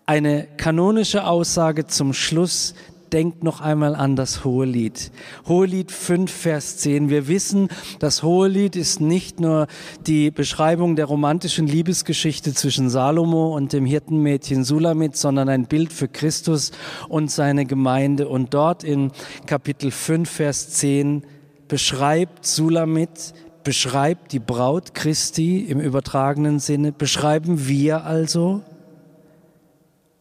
Eine 0.06 0.48
kanonische 0.58 1.26
Aussage 1.26 1.86
zum 1.86 2.14
Schluss, 2.14 2.74
denkt 3.14 3.44
noch 3.44 3.62
einmal 3.62 3.96
an 3.96 4.16
das 4.16 4.44
Hohelied. 4.44 5.12
Hohelied 5.48 5.92
5, 5.92 6.32
Vers 6.32 6.78
10. 6.78 7.10
Wir 7.10 7.28
wissen, 7.28 7.70
das 8.00 8.24
Hohelied 8.24 8.76
ist 8.76 9.02
nicht 9.02 9.40
nur 9.40 9.68
die 10.08 10.32
Beschreibung 10.32 10.96
der 10.96 11.06
romantischen 11.06 11.68
Liebesgeschichte 11.68 12.54
zwischen 12.54 12.90
Salomo 12.90 13.56
und 13.56 13.74
dem 13.74 13.86
Hirtenmädchen 13.86 14.64
Sulamit, 14.64 15.16
sondern 15.16 15.50
ein 15.50 15.66
Bild 15.66 15.94
für 15.94 16.08
Christus 16.08 16.72
und 17.08 17.32
seine 17.32 17.66
Gemeinde. 17.66 18.28
Und 18.28 18.54
dort 18.54 18.84
in 18.84 19.12
Kapitel 19.46 19.92
5, 19.92 20.30
Vers 20.30 20.70
10 20.72 21.24
beschreibt 21.68 22.46
Sulamit, 22.46 23.34
beschreibt 23.64 24.32
die 24.32 24.40
Braut 24.40 24.94
Christi 24.94 25.60
im 25.60 25.80
übertragenen 25.80 26.60
Sinne, 26.60 26.92
beschreiben 26.92 27.68
wir 27.68 28.06
also 28.06 28.62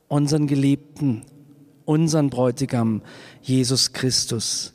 unseren 0.09 0.47
Geliebten, 0.47 1.23
unseren 1.89 2.29
Bräutigam 2.29 3.01
Jesus 3.41 3.95
Christus. 3.95 4.75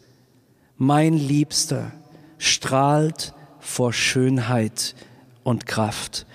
Mein 0.78 1.14
Liebster 1.14 1.92
strahlt 2.40 3.36
vor 3.60 3.94
Schönheit 3.94 4.96
und 5.44 5.68
Kraft. 5.68 6.26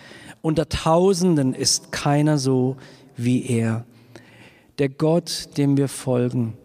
Unter 0.41 0.69
Tausenden 0.69 1.53
ist 1.53 1.91
keiner 1.91 2.39
so 2.39 2.77
wie 3.17 3.45
er. 3.45 3.87
Der 4.79 4.89
Gott, 4.89 5.49
dem 5.57 5.77
wir 5.77 5.89
folgen, 5.89 6.57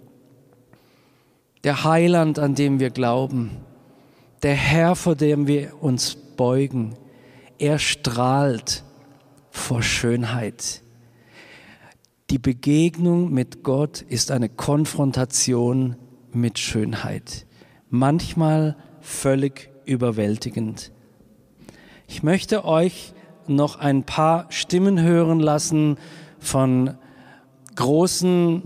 der 1.64 1.84
Heiland, 1.84 2.38
an 2.38 2.54
dem 2.54 2.80
wir 2.80 2.92
glauben, 2.92 3.50
der 4.44 4.54
Herr, 4.54 4.96
vor 4.96 5.16
dem 5.16 5.48
wir 5.48 5.82
uns 5.82 6.16
beugen, 6.38 6.96
er 7.58 7.80
strahlt 7.80 8.84
vor 9.50 9.82
Schönheit. 9.82 10.83
Die 12.30 12.40
Begegnung 12.40 13.32
mit 13.32 13.64
Gott 13.64 14.02
ist 14.02 14.32
eine 14.32 14.50
Konfrontation 14.50 15.98
mit 16.32 16.58
Schönheit. 16.58 17.46
Manchmal 17.90 18.78
völlig 19.02 19.70
überwältigend. 19.86 20.92
Ich 22.08 22.24
möchte 22.24 22.64
euch 22.66 23.14
noch 23.48 23.78
ein 23.78 24.04
paar 24.04 24.46
Stimmen 24.50 25.02
hören 25.02 25.42
lassen 25.42 25.98
von 26.40 26.96
großen 27.76 28.64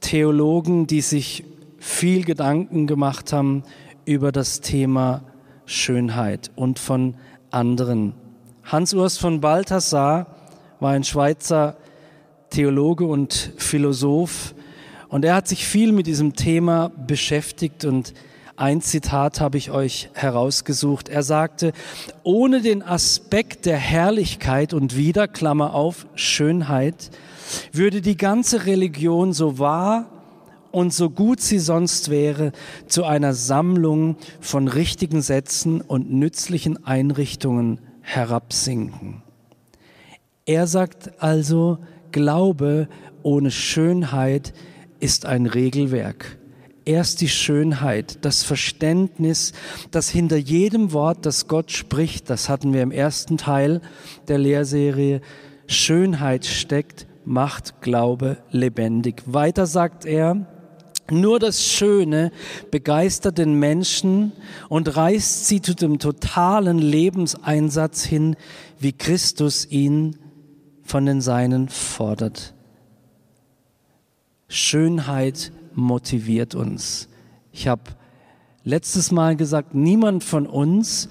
Theologen, 0.00 0.86
die 0.86 1.00
sich 1.00 1.44
viel 1.78 2.24
Gedanken 2.24 2.86
gemacht 2.86 3.32
haben 3.32 3.64
über 4.04 4.30
das 4.30 4.60
Thema 4.60 5.24
Schönheit 5.66 6.52
und 6.54 6.78
von 6.78 7.16
anderen. 7.50 8.14
Hans-Urs 8.62 9.18
von 9.18 9.40
Balthasar 9.40 10.26
war 10.78 10.92
ein 10.92 11.04
Schweizer 11.04 11.76
Theologe 12.50 13.04
und 13.04 13.52
Philosoph 13.56 14.54
und 15.08 15.24
er 15.24 15.34
hat 15.34 15.48
sich 15.48 15.66
viel 15.66 15.92
mit 15.92 16.06
diesem 16.06 16.34
Thema 16.34 16.90
beschäftigt 17.06 17.84
und 17.84 18.12
ein 18.56 18.80
Zitat 18.80 19.40
habe 19.40 19.58
ich 19.58 19.70
euch 19.70 20.08
herausgesucht. 20.14 21.10
Er 21.10 21.22
sagte, 21.22 21.72
ohne 22.22 22.62
den 22.62 22.82
Aspekt 22.82 23.66
der 23.66 23.76
Herrlichkeit 23.76 24.72
und 24.72 24.96
wieder, 24.96 25.28
Klammer 25.28 25.74
auf, 25.74 26.06
Schönheit, 26.14 27.10
würde 27.72 28.00
die 28.00 28.16
ganze 28.16 28.64
Religion 28.64 29.34
so 29.34 29.58
wahr 29.58 30.06
und 30.72 30.92
so 30.92 31.10
gut 31.10 31.40
sie 31.40 31.58
sonst 31.58 32.10
wäre, 32.10 32.52
zu 32.86 33.04
einer 33.04 33.34
Sammlung 33.34 34.16
von 34.40 34.68
richtigen 34.68 35.20
Sätzen 35.20 35.82
und 35.82 36.10
nützlichen 36.10 36.84
Einrichtungen 36.86 37.80
herabsinken. 38.00 39.22
Er 40.46 40.66
sagt 40.66 41.22
also, 41.22 41.78
Glaube 42.16 42.88
ohne 43.22 43.50
Schönheit 43.50 44.54
ist 45.00 45.26
ein 45.26 45.44
Regelwerk. 45.44 46.38
Erst 46.86 47.20
die 47.20 47.28
Schönheit, 47.28 48.24
das 48.24 48.42
Verständnis, 48.42 49.52
dass 49.90 50.08
hinter 50.08 50.38
jedem 50.38 50.94
Wort, 50.94 51.26
das 51.26 51.46
Gott 51.46 51.70
spricht, 51.72 52.30
das 52.30 52.48
hatten 52.48 52.72
wir 52.72 52.80
im 52.80 52.90
ersten 52.90 53.36
Teil 53.36 53.82
der 54.28 54.38
Lehrserie, 54.38 55.20
Schönheit 55.66 56.46
steckt, 56.46 57.06
macht 57.26 57.82
Glaube 57.82 58.38
lebendig. 58.50 59.22
Weiter 59.26 59.66
sagt 59.66 60.06
er, 60.06 60.46
nur 61.10 61.38
das 61.38 61.62
Schöne 61.64 62.32
begeistert 62.70 63.36
den 63.36 63.58
Menschen 63.58 64.32
und 64.70 64.96
reißt 64.96 65.48
sie 65.48 65.60
zu 65.60 65.74
dem 65.74 65.98
totalen 65.98 66.78
Lebenseinsatz 66.78 68.04
hin, 68.04 68.36
wie 68.78 68.94
Christus 68.94 69.66
ihn 69.66 70.16
von 70.86 71.06
den 71.06 71.20
Seinen 71.20 71.68
fordert. 71.68 72.54
Schönheit 74.48 75.52
motiviert 75.74 76.54
uns. 76.54 77.08
Ich 77.52 77.68
habe 77.68 77.82
letztes 78.64 79.10
Mal 79.10 79.36
gesagt, 79.36 79.74
niemand 79.74 80.24
von 80.24 80.46
uns 80.46 81.08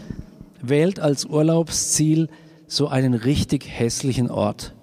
wählt 0.61 0.99
als 0.99 1.25
Urlaubsziel 1.25 2.29
so 2.67 2.87
einen 2.87 3.13
richtig 3.13 3.67
hässlichen 3.69 4.31
Ort. 4.31 4.73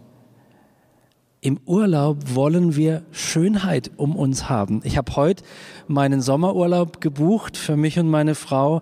Im 1.40 1.58
Urlaub 1.66 2.18
wollen 2.34 2.76
wir 2.76 3.02
Schönheit 3.10 3.90
um 3.96 4.14
uns 4.14 4.48
haben. 4.48 4.80
Ich 4.84 4.96
habe 4.96 5.16
heute 5.16 5.42
meinen 5.88 6.20
Sommerurlaub 6.20 7.00
gebucht 7.00 7.56
für 7.56 7.76
mich 7.76 7.98
und 7.98 8.08
meine 8.08 8.36
Frau 8.36 8.80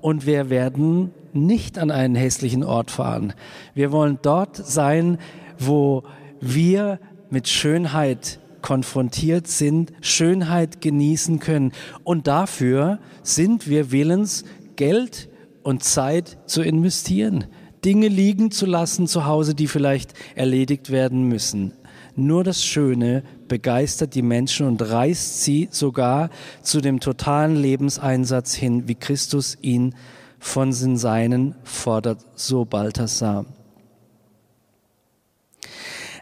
und 0.00 0.24
wir 0.24 0.48
werden 0.48 1.10
nicht 1.34 1.78
an 1.78 1.90
einen 1.90 2.14
hässlichen 2.14 2.64
Ort 2.64 2.90
fahren. 2.90 3.34
Wir 3.74 3.92
wollen 3.92 4.18
dort 4.22 4.56
sein, 4.56 5.18
wo 5.58 6.04
wir 6.40 6.98
mit 7.30 7.48
Schönheit 7.48 8.40
konfrontiert 8.62 9.46
sind, 9.46 9.92
Schönheit 10.00 10.80
genießen 10.80 11.38
können. 11.38 11.72
Und 12.04 12.26
dafür 12.26 12.98
sind 13.22 13.68
wir 13.68 13.90
willens, 13.92 14.44
Geld 14.76 15.28
und 15.62 15.82
Zeit 15.82 16.38
zu 16.46 16.62
investieren. 16.62 17.46
Dinge 17.84 18.08
liegen 18.08 18.50
zu 18.50 18.66
lassen 18.66 19.06
zu 19.06 19.26
Hause, 19.26 19.54
die 19.54 19.68
vielleicht 19.68 20.14
erledigt 20.34 20.90
werden 20.90 21.24
müssen. 21.24 21.72
Nur 22.16 22.42
das 22.42 22.64
Schöne 22.64 23.22
begeistert 23.46 24.14
die 24.14 24.22
Menschen 24.22 24.66
und 24.66 24.82
reißt 24.82 25.44
sie 25.44 25.68
sogar 25.70 26.30
zu 26.62 26.80
dem 26.80 26.98
totalen 26.98 27.56
Lebenseinsatz 27.56 28.54
hin, 28.54 28.88
wie 28.88 28.96
Christus 28.96 29.56
ihn 29.62 29.94
von 30.40 30.72
Seinen 30.72 31.54
fordert, 31.62 32.24
so 32.34 32.64
Balthasar. 32.64 33.46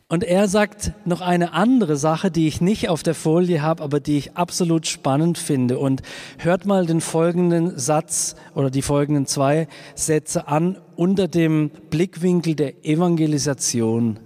Und 0.08 0.22
er 0.22 0.46
sagt 0.46 0.92
noch 1.04 1.20
eine 1.20 1.52
andere 1.52 1.96
Sache, 1.96 2.30
die 2.30 2.46
ich 2.46 2.60
nicht 2.60 2.88
auf 2.88 3.02
der 3.02 3.14
Folie 3.14 3.60
habe, 3.60 3.82
aber 3.82 3.98
die 3.98 4.18
ich 4.18 4.36
absolut 4.36 4.86
spannend 4.86 5.36
finde. 5.36 5.80
Und 5.80 6.02
hört 6.38 6.64
mal 6.64 6.86
den 6.86 7.00
folgenden 7.00 7.76
Satz 7.76 8.36
oder 8.54 8.70
die 8.70 8.82
folgenden 8.82 9.26
zwei 9.26 9.66
Sätze 9.96 10.46
an 10.46 10.78
unter 10.94 11.26
dem 11.26 11.70
Blickwinkel 11.90 12.54
der 12.54 12.84
Evangelisation. 12.84 14.20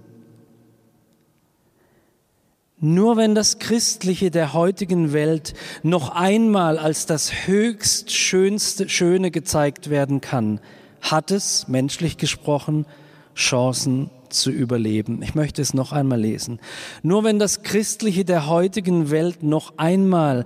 Nur 2.77 3.17
wenn 3.17 3.33
das 3.33 3.57
Christliche 3.57 4.29
der 4.29 4.53
heutigen 4.53 5.13
Welt 5.13 5.55
noch 5.81 6.09
einmal 6.09 6.77
als 6.77 7.07
das 7.07 7.47
höchst 7.47 8.11
schönste 8.11 8.87
Schöne 8.87 9.31
gezeigt 9.31 9.89
werden 9.89 10.21
kann, 10.21 10.59
hat 11.01 11.31
es, 11.31 11.67
menschlich 11.67 12.17
gesprochen, 12.17 12.85
Chancen 13.35 14.11
zu 14.33 14.51
überleben. 14.51 15.21
Ich 15.21 15.35
möchte 15.35 15.61
es 15.61 15.73
noch 15.73 15.91
einmal 15.91 16.19
lesen. 16.19 16.59
Nur 17.03 17.23
wenn 17.23 17.39
das 17.39 17.63
Christliche 17.63 18.25
der 18.25 18.47
heutigen 18.47 19.11
Welt 19.11 19.43
noch 19.43 19.77
einmal 19.77 20.43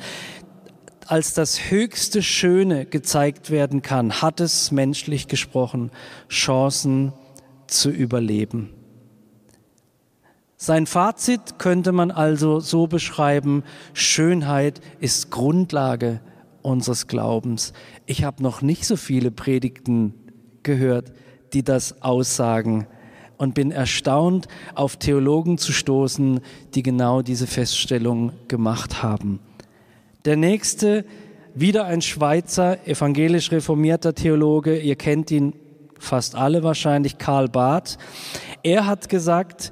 als 1.08 1.34
das 1.34 1.70
höchste 1.70 2.24
Schöne 2.24 2.86
gezeigt 2.86 3.52
werden 3.52 3.82
kann, 3.82 4.22
hat 4.22 4.40
es 4.40 4.72
menschlich 4.72 5.28
gesprochen 5.28 5.92
Chancen 6.30 7.14
zu 7.68 7.90
überleben. 7.90 8.72
Sein 10.58 10.88
Fazit 10.88 11.60
könnte 11.60 11.92
man 11.92 12.12
also 12.12 12.60
so 12.60 12.88
beschreiben, 12.88 13.64
Schönheit 13.94 14.82
ist 15.00 15.30
Grundlage 15.30 16.22
unseres 16.62 17.08
Glaubens. 17.08 17.74
Ich 18.06 18.24
habe 18.24 18.42
noch 18.42 18.62
nicht 18.62 18.86
so 18.88 18.96
viele 18.96 19.30
Predigten 19.30 20.14
gehört, 20.64 21.12
die 21.54 21.64
das 21.64 22.02
aussagen 22.02 22.88
und 23.38 23.54
bin 23.54 23.72
erstaunt, 23.72 24.48
auf 24.74 24.98
Theologen 24.98 25.58
zu 25.58 25.72
stoßen, 25.72 26.40
die 26.74 26.84
genau 26.84 27.22
diese 27.22 27.48
Feststellung 27.48 28.32
gemacht 28.48 29.04
haben. 29.04 29.40
Der 30.26 30.38
nächste, 30.38 31.06
wieder 31.54 31.86
ein 31.86 32.02
Schweizer, 32.02 32.88
evangelisch 32.88 33.52
reformierter 33.52 34.14
Theologe, 34.14 34.78
ihr 34.78 34.96
kennt 34.96 35.32
ihn 35.32 35.54
fast 36.00 36.36
alle 36.36 36.64
wahrscheinlich, 36.64 37.18
Karl 37.18 37.48
Barth. 37.48 37.98
Er 38.64 38.86
hat 38.86 39.10
gesagt, 39.10 39.72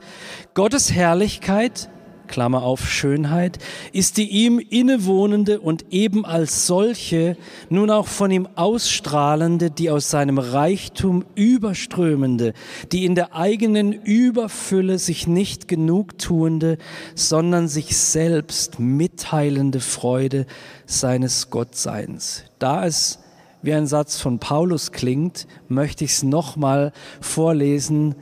Gottes 0.53 0.93
Herrlichkeit 0.93 1.89
Klammer 2.27 2.63
auf 2.63 2.89
Schönheit, 2.89 3.59
ist 3.91 4.17
die 4.17 4.29
ihm 4.29 4.59
innewohnende 4.59 5.59
und 5.59 5.85
eben 5.91 6.25
als 6.25 6.67
solche 6.67 7.37
nun 7.69 7.89
auch 7.89 8.07
von 8.07 8.31
ihm 8.31 8.47
ausstrahlende, 8.55 9.71
die 9.71 9.89
aus 9.89 10.09
seinem 10.09 10.37
Reichtum 10.37 11.25
überströmende, 11.35 12.53
die 12.91 13.05
in 13.05 13.15
der 13.15 13.35
eigenen 13.35 13.93
Überfülle 13.93 14.99
sich 14.99 15.27
nicht 15.27 15.67
genug 15.67 16.17
tuende, 16.17 16.77
sondern 17.15 17.67
sich 17.67 17.97
selbst 17.97 18.79
mitteilende 18.79 19.79
Freude 19.79 20.45
seines 20.85 21.49
Gottseins. 21.49 22.43
Da 22.59 22.85
es 22.85 23.19
wie 23.61 23.73
ein 23.73 23.87
Satz 23.87 24.19
von 24.19 24.39
Paulus 24.39 24.91
klingt, 24.91 25.47
möchte 25.69 26.03
ich 26.03 26.11
es 26.11 26.23
nochmal 26.23 26.91
vorlesen, 27.21 28.15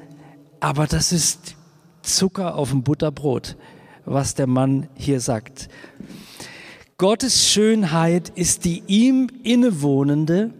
aber 0.59 0.85
das 0.85 1.11
ist 1.11 1.55
Zucker 2.03 2.55
auf 2.55 2.69
dem 2.69 2.83
Butterbrot 2.83 3.57
was 4.05 4.35
der 4.35 4.47
Mann 4.47 4.87
hier 4.95 5.19
sagt. 5.19 5.69
Gottes 6.97 7.49
Schönheit 7.49 8.29
ist 8.29 8.65
die 8.65 8.83
ihm 8.87 9.27
innewohnende 9.43 10.51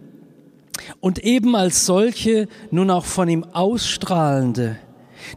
und 1.00 1.20
eben 1.20 1.54
als 1.54 1.86
solche 1.86 2.48
nun 2.70 2.90
auch 2.90 3.04
von 3.04 3.28
ihm 3.28 3.44
ausstrahlende, 3.44 4.76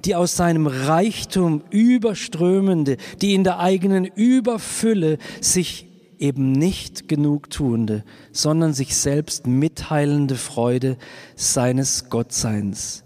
die 0.03 0.15
aus 0.15 0.35
seinem 0.35 0.65
Reichtum 0.65 1.61
überströmende, 1.69 2.97
die 3.21 3.35
in 3.35 3.43
der 3.43 3.59
eigenen 3.59 4.05
Überfülle 4.05 5.19
sich 5.41 5.87
eben 6.17 6.53
nicht 6.53 7.07
genug 7.07 7.49
tuende, 7.49 8.03
sondern 8.31 8.73
sich 8.73 8.95
selbst 8.95 9.45
mitteilende 9.45 10.35
Freude 10.35 10.97
seines 11.35 12.09
Gottseins. 12.09 13.03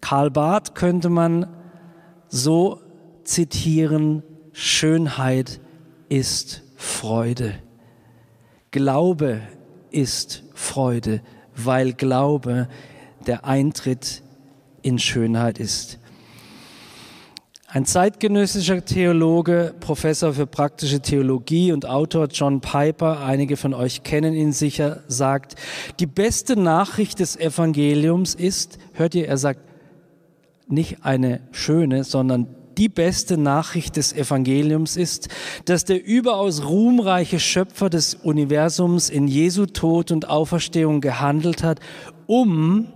Karl 0.00 0.30
Barth 0.30 0.74
könnte 0.74 1.08
man 1.08 1.46
so 2.28 2.80
zitieren, 3.24 4.22
Schönheit 4.52 5.60
ist 6.08 6.62
Freude. 6.76 7.54
Glaube 8.70 9.40
ist 9.90 10.42
Freude, 10.54 11.20
weil 11.56 11.92
Glaube 11.92 12.68
der 13.26 13.44
Eintritt 13.44 14.22
in 14.82 14.98
Schönheit 14.98 15.58
ist. 15.58 15.98
Ein 17.74 17.86
zeitgenössischer 17.86 18.84
Theologe, 18.84 19.74
Professor 19.80 20.32
für 20.32 20.46
praktische 20.46 21.00
Theologie 21.00 21.72
und 21.72 21.86
Autor 21.86 22.28
John 22.28 22.60
Piper, 22.60 23.24
einige 23.24 23.56
von 23.56 23.74
euch 23.74 24.04
kennen 24.04 24.32
ihn 24.32 24.52
sicher, 24.52 25.02
sagt, 25.08 25.56
die 25.98 26.06
beste 26.06 26.54
Nachricht 26.54 27.18
des 27.18 27.36
Evangeliums 27.36 28.36
ist, 28.36 28.78
hört 28.92 29.16
ihr, 29.16 29.26
er 29.26 29.38
sagt, 29.38 29.58
nicht 30.68 31.04
eine 31.04 31.40
schöne, 31.50 32.04
sondern 32.04 32.46
die 32.78 32.88
beste 32.88 33.36
Nachricht 33.36 33.96
des 33.96 34.12
Evangeliums 34.12 34.96
ist, 34.96 35.28
dass 35.64 35.84
der 35.84 36.04
überaus 36.04 36.64
ruhmreiche 36.64 37.40
Schöpfer 37.40 37.90
des 37.90 38.14
Universums 38.14 39.10
in 39.10 39.28
Jesu 39.28 39.66
Tod 39.66 40.10
und 40.10 40.28
Auferstehung 40.28 41.00
gehandelt 41.00 41.62
hat, 41.62 41.80
um 42.26 42.88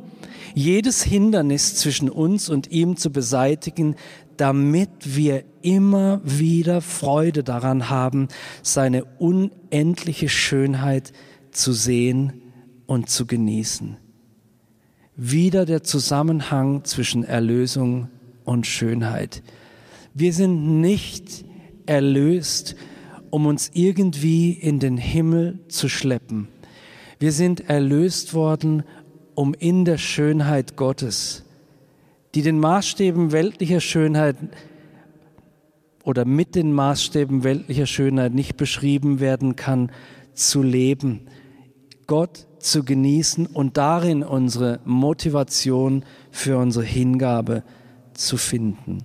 jedes 0.55 1.03
Hindernis 1.03 1.77
zwischen 1.77 2.11
uns 2.11 2.49
und 2.49 2.71
ihm 2.71 2.97
zu 2.97 3.11
beseitigen, 3.11 3.97
damit 4.37 4.91
wir 5.17 5.45
immer 5.63 6.21
wieder 6.25 6.81
Freude 6.81 7.43
daran 7.43 7.91
haben, 7.91 8.29
seine 8.63 9.05
unendliche 9.05 10.29
Schönheit 10.29 11.13
zu 11.51 11.73
sehen 11.73 12.43
und 12.87 13.11
zu 13.11 13.27
genießen. 13.27 13.97
Wieder 15.17 15.67
der 15.67 15.83
Zusammenhang 15.83 16.85
zwischen 16.85 17.25
Erlösung 17.25 18.09
und 18.45 18.67
Schönheit. 18.67 19.43
Wir 20.19 20.33
sind 20.33 20.81
nicht 20.81 21.45
erlöst, 21.87 22.77
um 23.31 23.47
uns 23.47 23.71
irgendwie 23.73 24.53
in 24.53 24.81
den 24.81 24.97
Himmel 24.97 25.61
zu 25.69 25.89
schleppen. 25.89 26.49
Wir 27.19 27.33
sind 27.33 27.69
erlöst 27.69 28.35
worden, 28.35 28.83
um 29.35 29.55
in 29.55 29.85
der 29.85 29.99
Schönheit 29.99 30.77
Gottes 30.77 31.45
die 32.35 32.43
den 32.43 32.61
Maßstäben 32.61 33.33
weltlicher 33.33 33.81
Schönheit 33.81 34.37
oder 36.05 36.25
mit 36.25 36.55
den 36.55 36.73
Maßstäben 36.73 37.45
weltlicher 37.45 37.87
Schönheit 37.87 38.35
nicht 38.35 38.57
beschrieben 38.57 39.21
werden 39.21 39.57
kann, 39.57 39.91
zu 40.35 40.63
leben, 40.63 41.27
Gott 42.07 42.47
zu 42.59 42.85
genießen 42.85 43.47
und 43.47 43.77
darin 43.77 44.23
unsere 44.23 44.81
Motivation 44.85 46.05
für 46.31 46.59
unsere 46.59 46.85
Hingabe 46.85 47.63
zu 48.15 48.37
finden. 48.37 49.05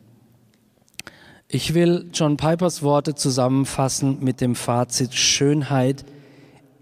Ich 1.56 1.76
will 1.76 2.10
John 2.12 2.36
Pipers 2.36 2.82
Worte 2.82 3.14
zusammenfassen 3.14 4.18
mit 4.22 4.42
dem 4.42 4.56
Fazit, 4.56 5.14
Schönheit 5.14 6.04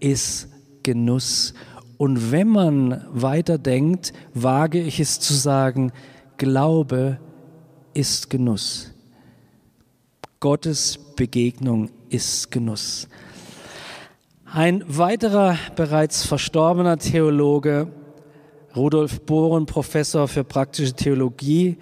ist 0.00 0.48
Genuss. 0.82 1.52
Und 1.98 2.32
wenn 2.32 2.48
man 2.48 3.04
weiterdenkt, 3.10 4.14
wage 4.32 4.80
ich 4.80 4.98
es 4.98 5.20
zu 5.20 5.34
sagen, 5.34 5.92
Glaube 6.38 7.18
ist 7.92 8.30
Genuss. 8.30 8.92
Gottes 10.40 10.98
Begegnung 11.16 11.90
ist 12.08 12.50
Genuss. 12.50 13.08
Ein 14.50 14.82
weiterer 14.88 15.58
bereits 15.76 16.24
verstorbener 16.24 16.96
Theologe, 16.96 17.88
Rudolf 18.74 19.20
Bohren, 19.20 19.66
Professor 19.66 20.28
für 20.28 20.44
praktische 20.44 20.94
Theologie 20.94 21.76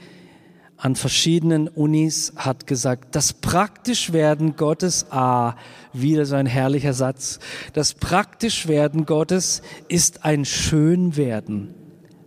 an 0.80 0.96
verschiedenen 0.96 1.68
Unis, 1.68 2.32
hat 2.36 2.66
gesagt, 2.66 3.14
das 3.14 3.34
Praktischwerden 3.34 4.56
Gottes, 4.56 5.06
ah, 5.10 5.54
wieder 5.92 6.24
so 6.24 6.36
ein 6.36 6.46
herrlicher 6.46 6.94
Satz, 6.94 7.38
das 7.74 7.92
Praktischwerden 7.92 9.04
Gottes 9.04 9.60
ist 9.88 10.24
ein 10.24 10.46
Schönwerden, 10.46 11.74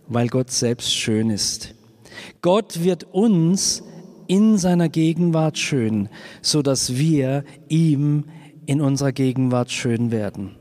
weil 0.06 0.28
Gott 0.28 0.52
selbst 0.52 0.94
schön 0.94 1.30
ist. 1.30 1.74
Gott 2.42 2.84
wird 2.84 3.04
uns 3.12 3.82
in 4.28 4.56
seiner 4.56 4.88
Gegenwart 4.88 5.58
schön, 5.58 6.08
so 6.40 6.62
dass 6.62 6.96
wir 6.96 7.44
ihm 7.68 8.26
in 8.66 8.80
unserer 8.80 9.12
Gegenwart 9.12 9.72
schön 9.72 10.12
werden. 10.12 10.54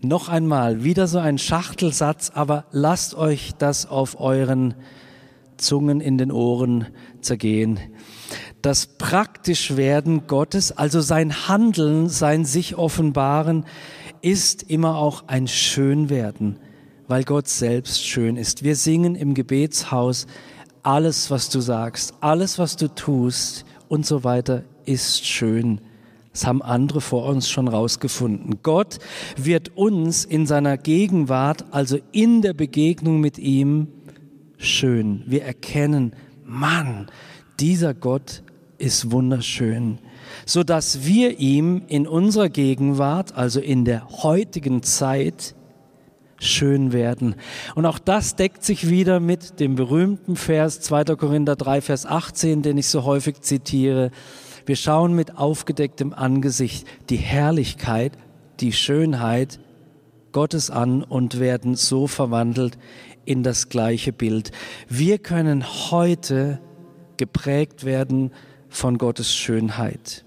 Noch 0.00 0.28
einmal, 0.28 0.84
wieder 0.84 1.08
so 1.08 1.18
ein 1.18 1.38
Schachtelsatz, 1.38 2.30
aber 2.34 2.64
lasst 2.70 3.16
euch 3.16 3.52
das 3.58 3.86
auf 3.86 4.20
euren 4.20 4.74
Zungen 5.56 6.00
in 6.00 6.18
den 6.18 6.32
Ohren 6.32 6.86
zergehen. 7.20 7.78
Das 8.62 8.86
praktisch 8.86 9.76
werden 9.76 10.26
Gottes, 10.26 10.70
also 10.70 11.00
sein 11.00 11.48
Handeln, 11.48 12.08
sein 12.08 12.44
sich 12.44 12.76
offenbaren, 12.76 13.64
ist 14.20 14.62
immer 14.70 14.96
auch 14.96 15.24
ein 15.26 15.48
Schönwerden, 15.48 16.58
weil 17.08 17.24
Gott 17.24 17.48
selbst 17.48 18.06
schön 18.06 18.36
ist. 18.36 18.62
Wir 18.62 18.76
singen 18.76 19.16
im 19.16 19.34
Gebetshaus, 19.34 20.26
alles, 20.84 21.30
was 21.30 21.48
du 21.48 21.60
sagst, 21.60 22.14
alles, 22.20 22.58
was 22.58 22.76
du 22.76 22.88
tust 22.88 23.64
und 23.88 24.06
so 24.06 24.24
weiter, 24.24 24.62
ist 24.84 25.26
schön. 25.26 25.80
Das 26.32 26.46
haben 26.46 26.62
andere 26.62 27.00
vor 27.00 27.26
uns 27.26 27.48
schon 27.50 27.68
rausgefunden. 27.68 28.60
Gott 28.62 28.98
wird 29.36 29.76
uns 29.76 30.24
in 30.24 30.46
seiner 30.46 30.78
Gegenwart, 30.78 31.66
also 31.72 31.98
in 32.10 32.40
der 32.40 32.54
Begegnung 32.54 33.20
mit 33.20 33.38
ihm, 33.38 33.88
schön. 34.64 35.22
Wir 35.26 35.44
erkennen, 35.44 36.14
Mann, 36.44 37.08
dieser 37.60 37.94
Gott 37.94 38.42
ist 38.78 39.10
wunderschön, 39.10 39.98
so 40.46 40.62
dass 40.64 41.04
wir 41.06 41.38
ihm 41.38 41.82
in 41.88 42.06
unserer 42.06 42.48
Gegenwart, 42.48 43.36
also 43.36 43.60
in 43.60 43.84
der 43.84 44.08
heutigen 44.08 44.82
Zeit, 44.82 45.54
schön 46.42 46.92
werden. 46.92 47.36
Und 47.76 47.86
auch 47.86 48.00
das 48.00 48.34
deckt 48.34 48.64
sich 48.64 48.88
wieder 48.88 49.20
mit 49.20 49.60
dem 49.60 49.76
berühmten 49.76 50.34
Vers 50.34 50.80
2. 50.80 51.04
Korinther 51.16 51.54
3, 51.54 51.80
Vers 51.80 52.04
18, 52.04 52.62
den 52.62 52.78
ich 52.78 52.88
so 52.88 53.04
häufig 53.04 53.40
zitiere. 53.42 54.10
Wir 54.66 54.76
schauen 54.76 55.14
mit 55.14 55.38
aufgedecktem 55.38 56.12
Angesicht 56.12 56.86
die 57.10 57.16
Herrlichkeit, 57.16 58.12
die 58.60 58.72
Schönheit 58.72 59.60
Gottes 60.32 60.70
an 60.70 61.02
und 61.02 61.38
werden 61.38 61.74
so 61.76 62.06
verwandelt 62.06 62.78
in 63.24 63.42
das 63.42 63.68
gleiche 63.68 64.12
Bild. 64.12 64.52
Wir 64.88 65.18
können 65.18 65.64
heute 65.90 66.60
geprägt 67.16 67.84
werden 67.84 68.32
von 68.68 68.98
Gottes 68.98 69.34
Schönheit. 69.34 70.24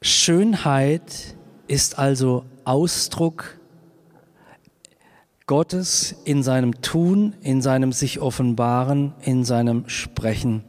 Schönheit 0.00 1.36
ist 1.68 1.98
also 1.98 2.44
Ausdruck 2.64 3.58
Gottes 5.46 6.14
in 6.24 6.42
seinem 6.42 6.80
Tun, 6.82 7.34
in 7.42 7.62
seinem 7.62 7.92
sich 7.92 8.20
offenbaren, 8.20 9.12
in 9.22 9.44
seinem 9.44 9.88
Sprechen. 9.88 10.64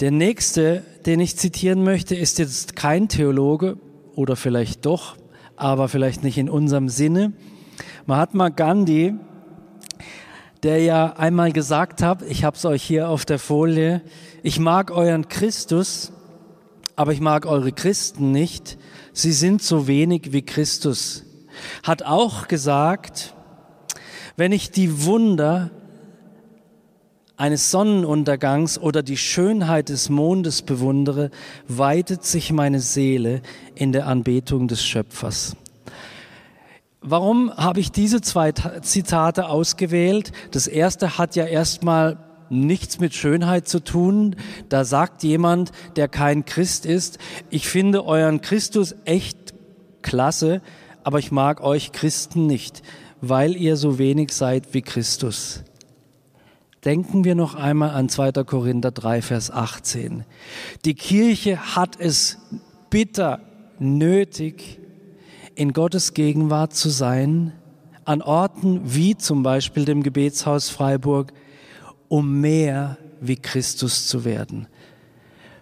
Der 0.00 0.10
nächste, 0.10 0.82
den 1.06 1.20
ich 1.20 1.36
zitieren 1.36 1.82
möchte, 1.84 2.14
ist 2.14 2.38
jetzt 2.38 2.74
kein 2.74 3.08
Theologe 3.08 3.76
oder 4.14 4.36
vielleicht 4.36 4.86
doch, 4.86 5.16
aber 5.56 5.88
vielleicht 5.88 6.22
nicht 6.22 6.38
in 6.38 6.48
unserem 6.48 6.88
Sinne. 6.88 7.32
Mahatma 8.06 8.48
Gandhi, 8.48 9.14
der 10.62 10.82
ja 10.82 11.14
einmal 11.16 11.52
gesagt 11.52 12.02
hat, 12.02 12.22
ich 12.22 12.44
habe 12.44 12.56
es 12.56 12.64
euch 12.64 12.82
hier 12.82 13.08
auf 13.08 13.24
der 13.24 13.38
Folie, 13.38 14.02
ich 14.42 14.58
mag 14.58 14.90
euren 14.90 15.28
Christus, 15.28 16.12
aber 16.96 17.12
ich 17.12 17.20
mag 17.20 17.46
eure 17.46 17.72
Christen 17.72 18.32
nicht 18.32 18.78
sie 19.12 19.32
sind 19.32 19.62
so 19.62 19.86
wenig 19.86 20.32
wie 20.32 20.42
Christus. 20.42 21.24
Hat 21.82 22.02
auch 22.02 22.48
gesagt, 22.48 23.34
wenn 24.36 24.52
ich 24.52 24.70
die 24.70 25.04
Wunder 25.04 25.70
eines 27.36 27.70
Sonnenuntergangs 27.70 28.78
oder 28.78 29.02
die 29.02 29.16
Schönheit 29.16 29.88
des 29.88 30.10
Mondes 30.10 30.62
bewundere, 30.62 31.30
weitet 31.68 32.24
sich 32.24 32.52
meine 32.52 32.80
Seele 32.80 33.42
in 33.74 33.92
der 33.92 34.06
Anbetung 34.06 34.68
des 34.68 34.84
Schöpfers. 34.84 35.56
Warum 37.02 37.50
habe 37.56 37.80
ich 37.80 37.92
diese 37.92 38.20
zwei 38.20 38.52
Zitate 38.52 39.48
ausgewählt? 39.48 40.32
Das 40.50 40.66
erste 40.66 41.16
hat 41.16 41.34
ja 41.34 41.46
erstmal 41.46 42.18
nichts 42.50 43.00
mit 43.00 43.14
Schönheit 43.14 43.68
zu 43.68 43.80
tun. 43.82 44.36
Da 44.68 44.84
sagt 44.84 45.22
jemand, 45.22 45.72
der 45.96 46.08
kein 46.08 46.44
Christ 46.44 46.84
ist, 46.84 47.18
ich 47.48 47.68
finde 47.68 48.04
euren 48.04 48.42
Christus 48.42 48.94
echt 49.06 49.54
klasse, 50.02 50.60
aber 51.02 51.18
ich 51.18 51.32
mag 51.32 51.62
euch 51.62 51.92
Christen 51.92 52.46
nicht, 52.46 52.82
weil 53.22 53.56
ihr 53.56 53.76
so 53.76 53.98
wenig 53.98 54.32
seid 54.32 54.74
wie 54.74 54.82
Christus. 54.82 55.62
Denken 56.84 57.24
wir 57.24 57.34
noch 57.34 57.54
einmal 57.54 57.90
an 57.90 58.08
2. 58.08 58.32
Korinther 58.44 58.90
3, 58.90 59.22
Vers 59.22 59.50
18. 59.50 60.24
Die 60.84 60.94
Kirche 60.94 61.76
hat 61.76 61.98
es 61.98 62.38
bitter 62.88 63.40
nötig, 63.78 64.79
in 65.54 65.72
Gottes 65.72 66.14
Gegenwart 66.14 66.74
zu 66.74 66.88
sein, 66.88 67.52
an 68.04 68.22
Orten 68.22 68.80
wie 68.84 69.16
zum 69.16 69.42
Beispiel 69.42 69.84
dem 69.84 70.02
Gebetshaus 70.02 70.70
Freiburg, 70.70 71.32
um 72.08 72.40
mehr 72.40 72.98
wie 73.20 73.36
Christus 73.36 74.08
zu 74.08 74.24
werden. 74.24 74.66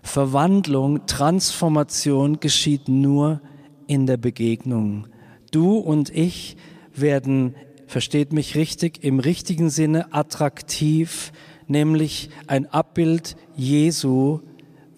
Verwandlung, 0.02 1.06
Transformation 1.06 2.40
geschieht 2.40 2.88
nur 2.88 3.40
in 3.86 4.06
der 4.06 4.16
Begegnung. 4.16 5.08
Du 5.50 5.76
und 5.76 6.10
ich 6.10 6.56
werden, 6.94 7.54
versteht 7.86 8.32
mich 8.32 8.54
richtig, 8.54 9.02
im 9.02 9.18
richtigen 9.18 9.70
Sinne 9.70 10.12
attraktiv 10.12 11.32
nämlich 11.68 12.30
ein 12.46 12.66
Abbild 12.66 13.36
Jesu, 13.54 14.40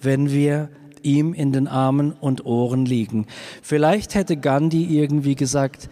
wenn 0.00 0.30
wir 0.30 0.70
ihm 1.02 1.32
in 1.34 1.52
den 1.52 1.68
Armen 1.68 2.12
und 2.12 2.44
Ohren 2.44 2.84
liegen. 2.86 3.26
Vielleicht 3.62 4.14
hätte 4.14 4.36
Gandhi 4.36 4.84
irgendwie 4.84 5.34
gesagt, 5.34 5.88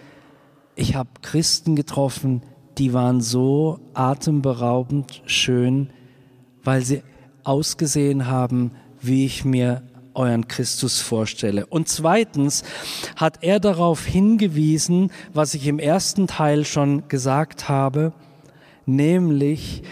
ich 0.75 0.94
habe 0.94 1.11
Christen 1.23 1.77
getroffen, 1.77 2.42
die 2.79 2.92
waren 2.92 3.21
so 3.21 3.81
atemberaubend 3.94 5.23
schön, 5.27 5.90
weil 6.62 6.83
sie 6.83 7.03
ausgesehen 7.42 8.27
haben, 8.27 8.73
wie 9.01 9.27
ich 9.27 9.44
mir 9.44 9.83
euren 10.14 10.49
Christus 10.49 11.01
vorstelle. 11.01 11.66
Und 11.66 11.88
zweitens 11.88 12.64
hat 13.16 13.42
er 13.42 13.61
darauf 13.61 14.05
hingewiesen, 14.05 15.11
was 15.33 15.55
ich 15.55 15.66
im 15.66 15.79
ersten 15.79 16.27
Teil 16.27 16.64
schon 16.64 17.09
gesagt 17.09 17.68
habe, 17.68 18.12
nämlich, 18.85 19.83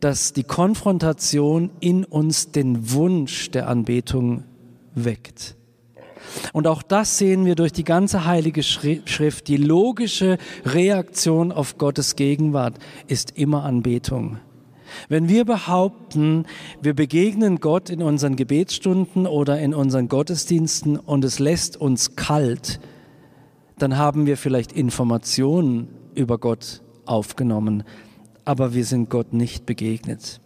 dass 0.00 0.32
die 0.32 0.44
Konfrontation 0.44 1.70
in 1.80 2.04
uns 2.04 2.52
den 2.52 2.90
Wunsch 2.92 3.50
der 3.50 3.68
Anbetung 3.68 4.44
weckt. 4.96 5.54
Und 6.52 6.66
auch 6.66 6.82
das 6.82 7.18
sehen 7.18 7.44
wir 7.44 7.54
durch 7.54 7.72
die 7.72 7.84
ganze 7.84 8.24
heilige 8.24 8.62
Schrift. 8.62 9.48
Die 9.48 9.56
logische 9.56 10.38
Reaktion 10.64 11.52
auf 11.52 11.78
Gottes 11.78 12.16
Gegenwart 12.16 12.78
ist 13.06 13.36
immer 13.36 13.64
Anbetung. 13.64 14.38
Wenn 15.08 15.28
wir 15.28 15.44
behaupten, 15.44 16.46
wir 16.80 16.94
begegnen 16.94 17.60
Gott 17.60 17.90
in 17.90 18.02
unseren 18.02 18.36
Gebetsstunden 18.36 19.26
oder 19.26 19.58
in 19.60 19.74
unseren 19.74 20.08
Gottesdiensten 20.08 20.96
und 20.96 21.24
es 21.24 21.38
lässt 21.38 21.76
uns 21.76 22.16
kalt, 22.16 22.80
dann 23.78 23.96
haben 23.96 24.26
wir 24.26 24.36
vielleicht 24.36 24.72
Informationen 24.72 25.88
über 26.14 26.38
Gott 26.38 26.82
aufgenommen, 27.04 27.82
aber 28.44 28.74
wir 28.74 28.84
sind 28.84 29.10
Gott 29.10 29.32
nicht 29.32 29.66
begegnet. 29.66 30.40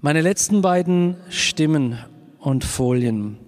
Meine 0.00 0.20
letzten 0.20 0.62
beiden 0.62 1.16
Stimmen 1.28 1.98
und 2.42 2.64
Folien. 2.64 3.38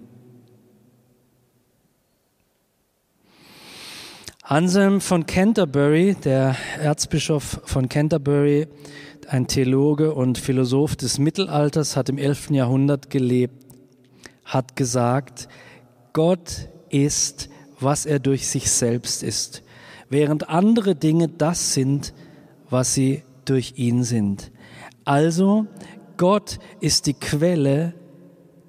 Anselm 4.41 5.01
von 5.01 5.25
Canterbury, 5.25 6.15
der 6.23 6.55
Erzbischof 6.79 7.61
von 7.65 7.89
Canterbury, 7.89 8.67
ein 9.27 9.47
Theologe 9.47 10.13
und 10.13 10.37
Philosoph 10.37 10.95
des 10.95 11.19
Mittelalters, 11.19 11.97
hat 11.97 12.09
im 12.09 12.17
11. 12.17 12.51
Jahrhundert 12.51 13.09
gelebt, 13.09 13.65
hat 14.45 14.77
gesagt, 14.77 15.49
Gott 16.13 16.69
ist, 16.89 17.49
was 17.79 18.05
er 18.05 18.19
durch 18.19 18.47
sich 18.47 18.71
selbst 18.71 19.23
ist, 19.23 19.63
während 20.09 20.47
andere 20.47 20.95
Dinge 20.95 21.27
das 21.27 21.73
sind, 21.73 22.13
was 22.69 22.93
sie 22.93 23.23
durch 23.43 23.73
ihn 23.75 24.03
sind. 24.03 24.51
Also, 25.03 25.67
Gott 26.15 26.59
ist 26.79 27.07
die 27.07 27.13
Quelle 27.13 27.93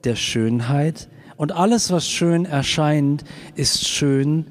der 0.06 0.16
Schönheit 0.16 1.08
und 1.36 1.52
alles, 1.52 1.90
was 1.90 2.08
schön 2.08 2.46
erscheint, 2.46 3.24
ist 3.54 3.86
schön, 3.86 4.46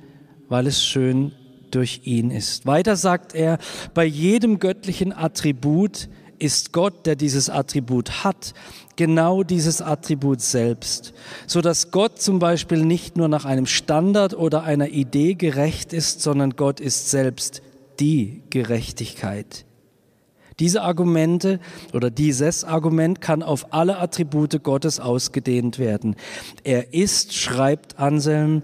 weil 0.49 0.67
es 0.67 0.85
schön 0.85 1.31
durch 1.71 2.01
ihn 2.05 2.29
ist. 2.29 2.65
Weiter 2.65 2.95
sagt 2.95 3.33
er, 3.33 3.57
bei 3.93 4.05
jedem 4.05 4.59
göttlichen 4.59 5.11
Attribut 5.11 6.09
ist 6.37 6.73
Gott, 6.73 7.05
der 7.05 7.15
dieses 7.15 7.49
Attribut 7.49 8.23
hat, 8.23 8.53
genau 8.95 9.43
dieses 9.43 9.81
Attribut 9.81 10.41
selbst, 10.41 11.13
so 11.47 11.61
dass 11.61 11.91
Gott 11.91 12.21
zum 12.21 12.39
Beispiel 12.39 12.85
nicht 12.85 13.17
nur 13.17 13.27
nach 13.27 13.45
einem 13.45 13.65
Standard 13.65 14.33
oder 14.33 14.63
einer 14.63 14.89
Idee 14.89 15.33
gerecht 15.35 15.93
ist, 15.93 16.21
sondern 16.21 16.51
Gott 16.51 16.79
ist 16.79 17.09
selbst 17.09 17.61
die 17.99 18.43
Gerechtigkeit. 18.49 19.65
Diese 20.59 20.83
Argumente 20.83 21.59
oder 21.93 22.09
dieses 22.09 22.63
Argument 22.63 23.19
kann 23.19 23.43
auf 23.43 23.73
alle 23.73 23.97
Attribute 23.99 24.63
Gottes 24.63 24.99
ausgedehnt 24.99 25.79
werden. 25.79 26.15
Er 26.63 26.93
ist, 26.93 27.33
schreibt 27.33 27.99
Anselm, 27.99 28.63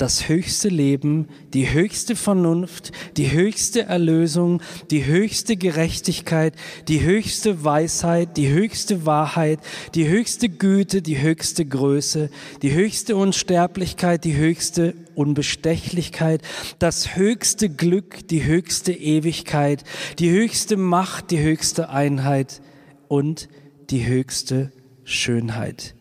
das 0.00 0.30
höchste 0.30 0.70
Leben, 0.70 1.28
die 1.52 1.72
höchste 1.72 2.16
Vernunft, 2.16 2.90
die 3.18 3.32
höchste 3.32 3.82
Erlösung, 3.82 4.62
die 4.90 5.04
höchste 5.04 5.56
Gerechtigkeit, 5.56 6.54
die 6.88 7.02
höchste 7.02 7.64
Weisheit, 7.64 8.38
die 8.38 8.48
höchste 8.48 9.04
Wahrheit, 9.04 9.60
die 9.94 10.08
höchste 10.08 10.48
Güte, 10.48 11.02
die 11.02 11.20
höchste 11.20 11.66
Größe, 11.66 12.30
die 12.62 12.72
höchste 12.72 13.14
Unsterblichkeit, 13.14 14.24
die 14.24 14.36
höchste 14.36 14.94
Unbestechlichkeit, 15.14 16.40
das 16.78 17.14
höchste 17.14 17.68
Glück, 17.68 18.26
die 18.28 18.44
höchste 18.44 18.92
Ewigkeit, 18.92 19.84
die 20.18 20.30
höchste 20.30 20.78
Macht, 20.78 21.30
die 21.30 21.40
höchste 21.40 21.90
Einheit 21.90 22.62
und 23.08 23.50
die 23.90 24.06
höchste 24.06 24.72
Schönheit. 25.04 25.94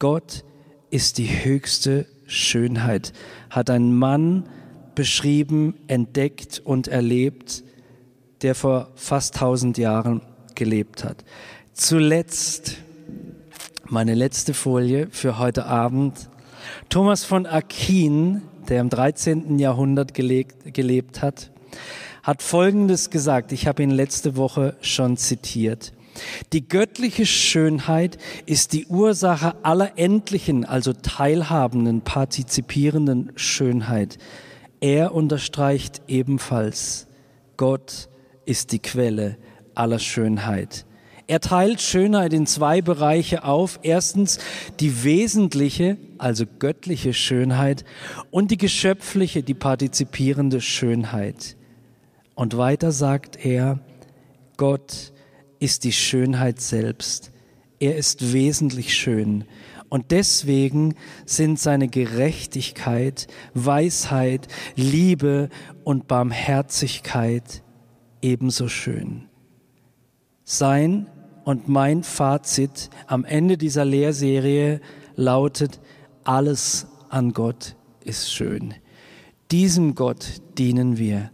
Gott 0.00 0.42
ist 0.90 1.18
die 1.18 1.28
höchste 1.28 2.06
Schönheit 2.32 3.12
hat 3.50 3.70
ein 3.70 3.94
Mann 3.94 4.48
beschrieben, 4.94 5.74
entdeckt 5.86 6.60
und 6.64 6.88
erlebt, 6.88 7.62
der 8.42 8.54
vor 8.54 8.88
fast 8.94 9.36
tausend 9.36 9.78
Jahren 9.78 10.22
gelebt 10.54 11.04
hat. 11.04 11.24
Zuletzt, 11.72 12.78
meine 13.84 14.14
letzte 14.14 14.54
Folie 14.54 15.08
für 15.10 15.38
heute 15.38 15.66
Abend, 15.66 16.28
Thomas 16.88 17.24
von 17.24 17.46
Aquin, 17.46 18.42
der 18.68 18.80
im 18.80 18.90
13. 18.90 19.58
Jahrhundert 19.58 20.14
gelebt, 20.14 20.74
gelebt 20.74 21.22
hat, 21.22 21.50
hat 22.22 22.42
Folgendes 22.42 23.10
gesagt, 23.10 23.52
ich 23.52 23.66
habe 23.66 23.82
ihn 23.82 23.90
letzte 23.90 24.36
Woche 24.36 24.76
schon 24.80 25.16
zitiert. 25.16 25.92
Die 26.52 26.68
göttliche 26.68 27.26
Schönheit 27.26 28.18
ist 28.46 28.72
die 28.72 28.86
Ursache 28.86 29.54
aller 29.64 29.98
endlichen, 29.98 30.64
also 30.64 30.92
teilhabenden, 30.92 32.02
partizipierenden 32.02 33.32
Schönheit. 33.36 34.18
Er 34.80 35.14
unterstreicht 35.14 36.02
ebenfalls, 36.08 37.06
Gott 37.56 38.08
ist 38.44 38.72
die 38.72 38.80
Quelle 38.80 39.36
aller 39.74 39.98
Schönheit. 39.98 40.84
Er 41.28 41.40
teilt 41.40 41.80
Schönheit 41.80 42.32
in 42.32 42.46
zwei 42.46 42.82
Bereiche 42.82 43.44
auf. 43.44 43.78
Erstens 43.82 44.38
die 44.80 45.04
wesentliche, 45.04 45.96
also 46.18 46.44
göttliche 46.58 47.14
Schönheit 47.14 47.84
und 48.30 48.50
die 48.50 48.58
geschöpfliche, 48.58 49.42
die 49.42 49.54
partizipierende 49.54 50.60
Schönheit. 50.60 51.56
Und 52.34 52.56
weiter 52.56 52.92
sagt 52.92 53.44
er, 53.44 53.78
Gott 54.56 55.12
ist 55.62 55.84
die 55.84 55.92
Schönheit 55.92 56.60
selbst. 56.60 57.30
Er 57.78 57.94
ist 57.94 58.32
wesentlich 58.32 58.94
schön. 58.94 59.44
Und 59.88 60.10
deswegen 60.10 60.96
sind 61.24 61.60
seine 61.60 61.86
Gerechtigkeit, 61.86 63.28
Weisheit, 63.54 64.48
Liebe 64.74 65.50
und 65.84 66.08
Barmherzigkeit 66.08 67.62
ebenso 68.22 68.66
schön. 68.66 69.28
Sein 70.42 71.06
und 71.44 71.68
mein 71.68 72.02
Fazit 72.02 72.90
am 73.06 73.24
Ende 73.24 73.56
dieser 73.56 73.84
Lehrserie 73.84 74.80
lautet, 75.14 75.80
alles 76.24 76.88
an 77.08 77.32
Gott 77.32 77.76
ist 78.04 78.32
schön. 78.32 78.74
Diesem 79.52 79.94
Gott 79.94 80.26
dienen 80.58 80.98
wir. 80.98 81.30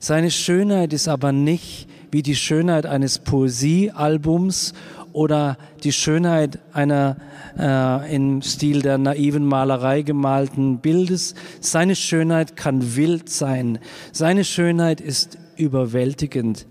Seine 0.00 0.32
Schönheit 0.32 0.92
ist 0.92 1.06
aber 1.06 1.30
nicht 1.30 1.86
wie 2.12 2.22
die 2.22 2.36
Schönheit 2.36 2.84
eines 2.84 3.18
Poesiealbums 3.18 4.74
oder 5.12 5.56
die 5.82 5.92
Schönheit 5.92 6.58
einer 6.72 7.16
äh, 7.58 8.14
im 8.14 8.42
Stil 8.42 8.82
der 8.82 8.98
naiven 8.98 9.46
Malerei 9.46 10.02
gemalten 10.02 10.78
Bildes. 10.78 11.34
Seine 11.60 11.96
Schönheit 11.96 12.54
kann 12.54 12.96
wild 12.96 13.30
sein. 13.30 13.78
Seine 14.12 14.44
Schönheit 14.44 15.00
ist 15.00 15.38
überwältigend. 15.56 16.66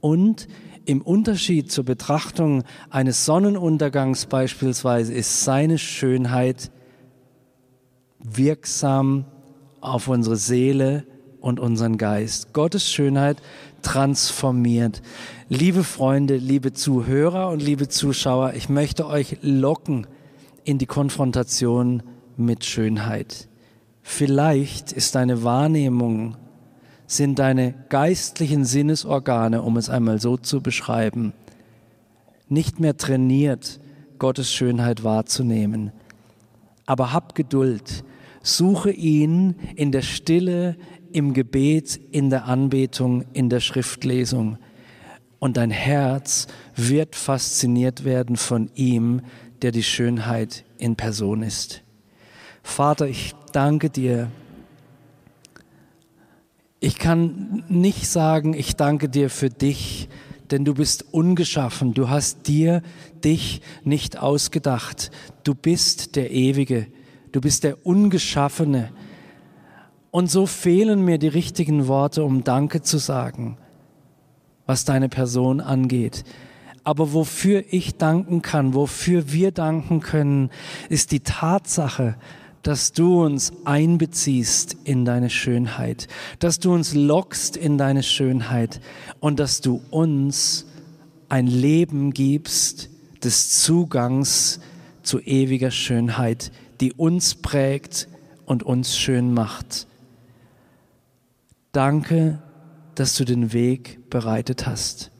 Und 0.00 0.46
im 0.84 1.00
Unterschied 1.00 1.72
zur 1.72 1.84
Betrachtung 1.84 2.62
eines 2.90 3.24
Sonnenuntergangs 3.24 4.26
beispielsweise 4.26 5.12
ist 5.12 5.42
seine 5.42 5.78
Schönheit 5.78 6.70
wirksam 8.18 9.24
auf 9.80 10.08
unsere 10.08 10.36
Seele 10.36 11.04
und 11.40 11.60
unseren 11.60 11.96
Geist. 11.96 12.52
Gottes 12.52 12.90
Schönheit 12.90 13.40
transformiert. 13.82 15.02
Liebe 15.48 15.84
Freunde, 15.84 16.36
liebe 16.36 16.72
Zuhörer 16.72 17.50
und 17.50 17.62
liebe 17.62 17.88
Zuschauer, 17.88 18.54
ich 18.54 18.68
möchte 18.68 19.06
euch 19.06 19.38
locken 19.42 20.06
in 20.64 20.78
die 20.78 20.86
Konfrontation 20.86 22.02
mit 22.36 22.64
Schönheit. 22.64 23.48
Vielleicht 24.02 24.92
ist 24.92 25.14
deine 25.14 25.42
Wahrnehmung, 25.42 26.36
sind 27.06 27.38
deine 27.38 27.74
geistlichen 27.88 28.64
Sinnesorgane, 28.64 29.62
um 29.62 29.76
es 29.76 29.88
einmal 29.88 30.20
so 30.20 30.36
zu 30.36 30.60
beschreiben, 30.60 31.32
nicht 32.48 32.80
mehr 32.80 32.96
trainiert, 32.96 33.80
Gottes 34.18 34.52
Schönheit 34.52 35.04
wahrzunehmen. 35.04 35.92
Aber 36.86 37.12
hab 37.12 37.34
Geduld, 37.34 38.04
suche 38.42 38.90
ihn 38.90 39.56
in 39.74 39.92
der 39.92 40.02
Stille, 40.02 40.76
im 41.16 41.32
Gebet, 41.32 41.98
in 42.10 42.28
der 42.28 42.44
Anbetung, 42.44 43.24
in 43.32 43.48
der 43.48 43.60
Schriftlesung. 43.60 44.58
und 45.38 45.56
dein 45.58 45.70
Herz 45.70 46.46
wird 46.74 47.14
fasziniert 47.14 48.04
werden 48.04 48.36
von 48.36 48.70
ihm, 48.74 49.20
der 49.62 49.70
die 49.70 49.82
Schönheit 49.82 50.64
in 50.78 50.96
Person 50.96 51.42
ist. 51.42 51.82
Vater, 52.62 53.06
ich 53.06 53.34
danke 53.52 53.90
dir. 53.90 54.30
Ich 56.80 56.98
kann 56.98 57.64
nicht 57.68 58.08
sagen, 58.08 58.54
ich 58.54 58.76
danke 58.76 59.08
dir 59.08 59.30
für 59.30 59.50
dich, 59.50 60.08
denn 60.50 60.64
du 60.64 60.74
bist 60.74 61.12
ungeschaffen, 61.12 61.94
du 61.94 62.08
hast 62.08 62.48
dir 62.48 62.82
dich 63.24 63.60
nicht 63.84 64.18
ausgedacht. 64.18 65.10
Du 65.44 65.54
bist 65.54 66.16
der 66.16 66.30
Ewige, 66.30 66.88
du 67.32 67.40
bist 67.40 67.64
der 67.64 67.86
Ungeschaffene. 67.86 68.90
Und 70.16 70.30
so 70.30 70.46
fehlen 70.46 71.04
mir 71.04 71.18
die 71.18 71.28
richtigen 71.28 71.88
Worte, 71.88 72.24
um 72.24 72.42
Danke 72.42 72.80
zu 72.80 72.96
sagen, 72.96 73.58
was 74.64 74.86
deine 74.86 75.10
Person 75.10 75.60
angeht. 75.60 76.24
Aber 76.84 77.12
wofür 77.12 77.64
ich 77.68 77.98
danken 77.98 78.40
kann, 78.40 78.72
wofür 78.72 79.30
wir 79.30 79.50
danken 79.50 80.00
können, 80.00 80.48
ist 80.88 81.12
die 81.12 81.20
Tatsache, 81.20 82.16
dass 82.62 82.92
du 82.92 83.26
uns 83.26 83.52
einbeziehst 83.66 84.78
in 84.84 85.04
deine 85.04 85.28
Schönheit, 85.28 86.08
dass 86.38 86.60
du 86.60 86.72
uns 86.72 86.94
lockst 86.94 87.58
in 87.58 87.76
deine 87.76 88.02
Schönheit 88.02 88.80
und 89.20 89.38
dass 89.38 89.60
du 89.60 89.82
uns 89.90 90.64
ein 91.28 91.46
Leben 91.46 92.14
gibst 92.14 92.88
des 93.22 93.60
Zugangs 93.60 94.60
zu 95.02 95.20
ewiger 95.20 95.70
Schönheit, 95.70 96.52
die 96.80 96.94
uns 96.94 97.34
prägt 97.34 98.08
und 98.46 98.62
uns 98.62 98.96
schön 98.96 99.34
macht. 99.34 99.86
Danke, 101.76 102.40
dass 102.94 103.14
du 103.16 103.26
den 103.26 103.52
Weg 103.52 104.08
bereitet 104.08 104.66
hast. 104.66 105.10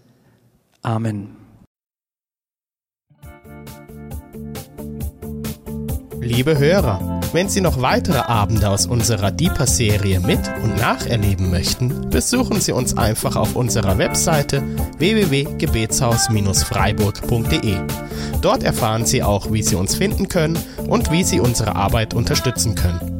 Amen. 0.80 1.36
Liebe 6.18 6.58
Hörer, 6.58 7.20
wenn 7.34 7.50
Sie 7.50 7.60
noch 7.60 7.82
weitere 7.82 8.20
Abende 8.20 8.70
aus 8.70 8.86
unserer 8.86 9.32
Deeper-Serie 9.32 10.20
mit 10.20 10.40
und 10.62 10.78
nacherleben 10.78 11.50
möchten, 11.50 12.08
besuchen 12.08 12.62
Sie 12.62 12.72
uns 12.72 12.96
einfach 12.96 13.36
auf 13.36 13.54
unserer 13.54 13.98
Webseite 13.98 14.62
www.gebetshaus-freiburg.de. 14.96 17.76
Dort 18.40 18.62
erfahren 18.62 19.04
Sie 19.04 19.22
auch, 19.22 19.52
wie 19.52 19.62
Sie 19.62 19.76
uns 19.76 19.94
finden 19.94 20.30
können 20.30 20.58
und 20.88 21.10
wie 21.10 21.22
Sie 21.22 21.38
unsere 21.38 21.76
Arbeit 21.76 22.14
unterstützen 22.14 22.74
können. 22.74 23.15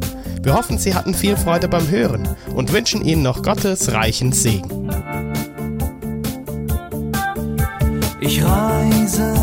Wir 0.46 0.54
hoffen, 0.54 0.78
Sie 0.78 0.94
hatten 0.94 1.12
viel 1.12 1.36
Freude 1.36 1.66
beim 1.66 1.90
Hören 1.90 2.28
und 2.54 2.72
wünschen 2.72 3.04
Ihnen 3.04 3.24
noch 3.24 3.42
Gottes 3.42 3.90
reichen 3.90 4.30
Segen. 4.30 4.88
Ich 8.20 8.44
reise, 8.44 9.34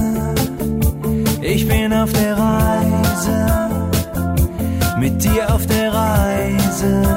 ich 1.41 1.67
bin 1.67 1.91
auf 1.91 2.13
der 2.13 2.37
Reise 2.37 3.69
mit 4.97 5.21
dir 5.21 5.53
auf 5.53 5.67
der 5.67 5.93
Reise 5.93 7.12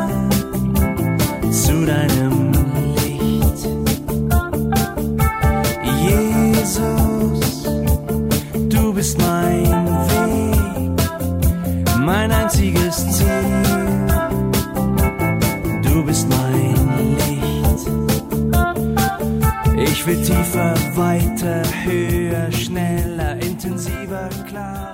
Ich 20.08 20.12
will 20.12 20.22
tiefer, 20.22 20.72
weiter, 20.94 21.64
höher, 21.84 22.52
schneller, 22.52 23.42
intensiver, 23.42 24.28
klarer. 24.48 24.85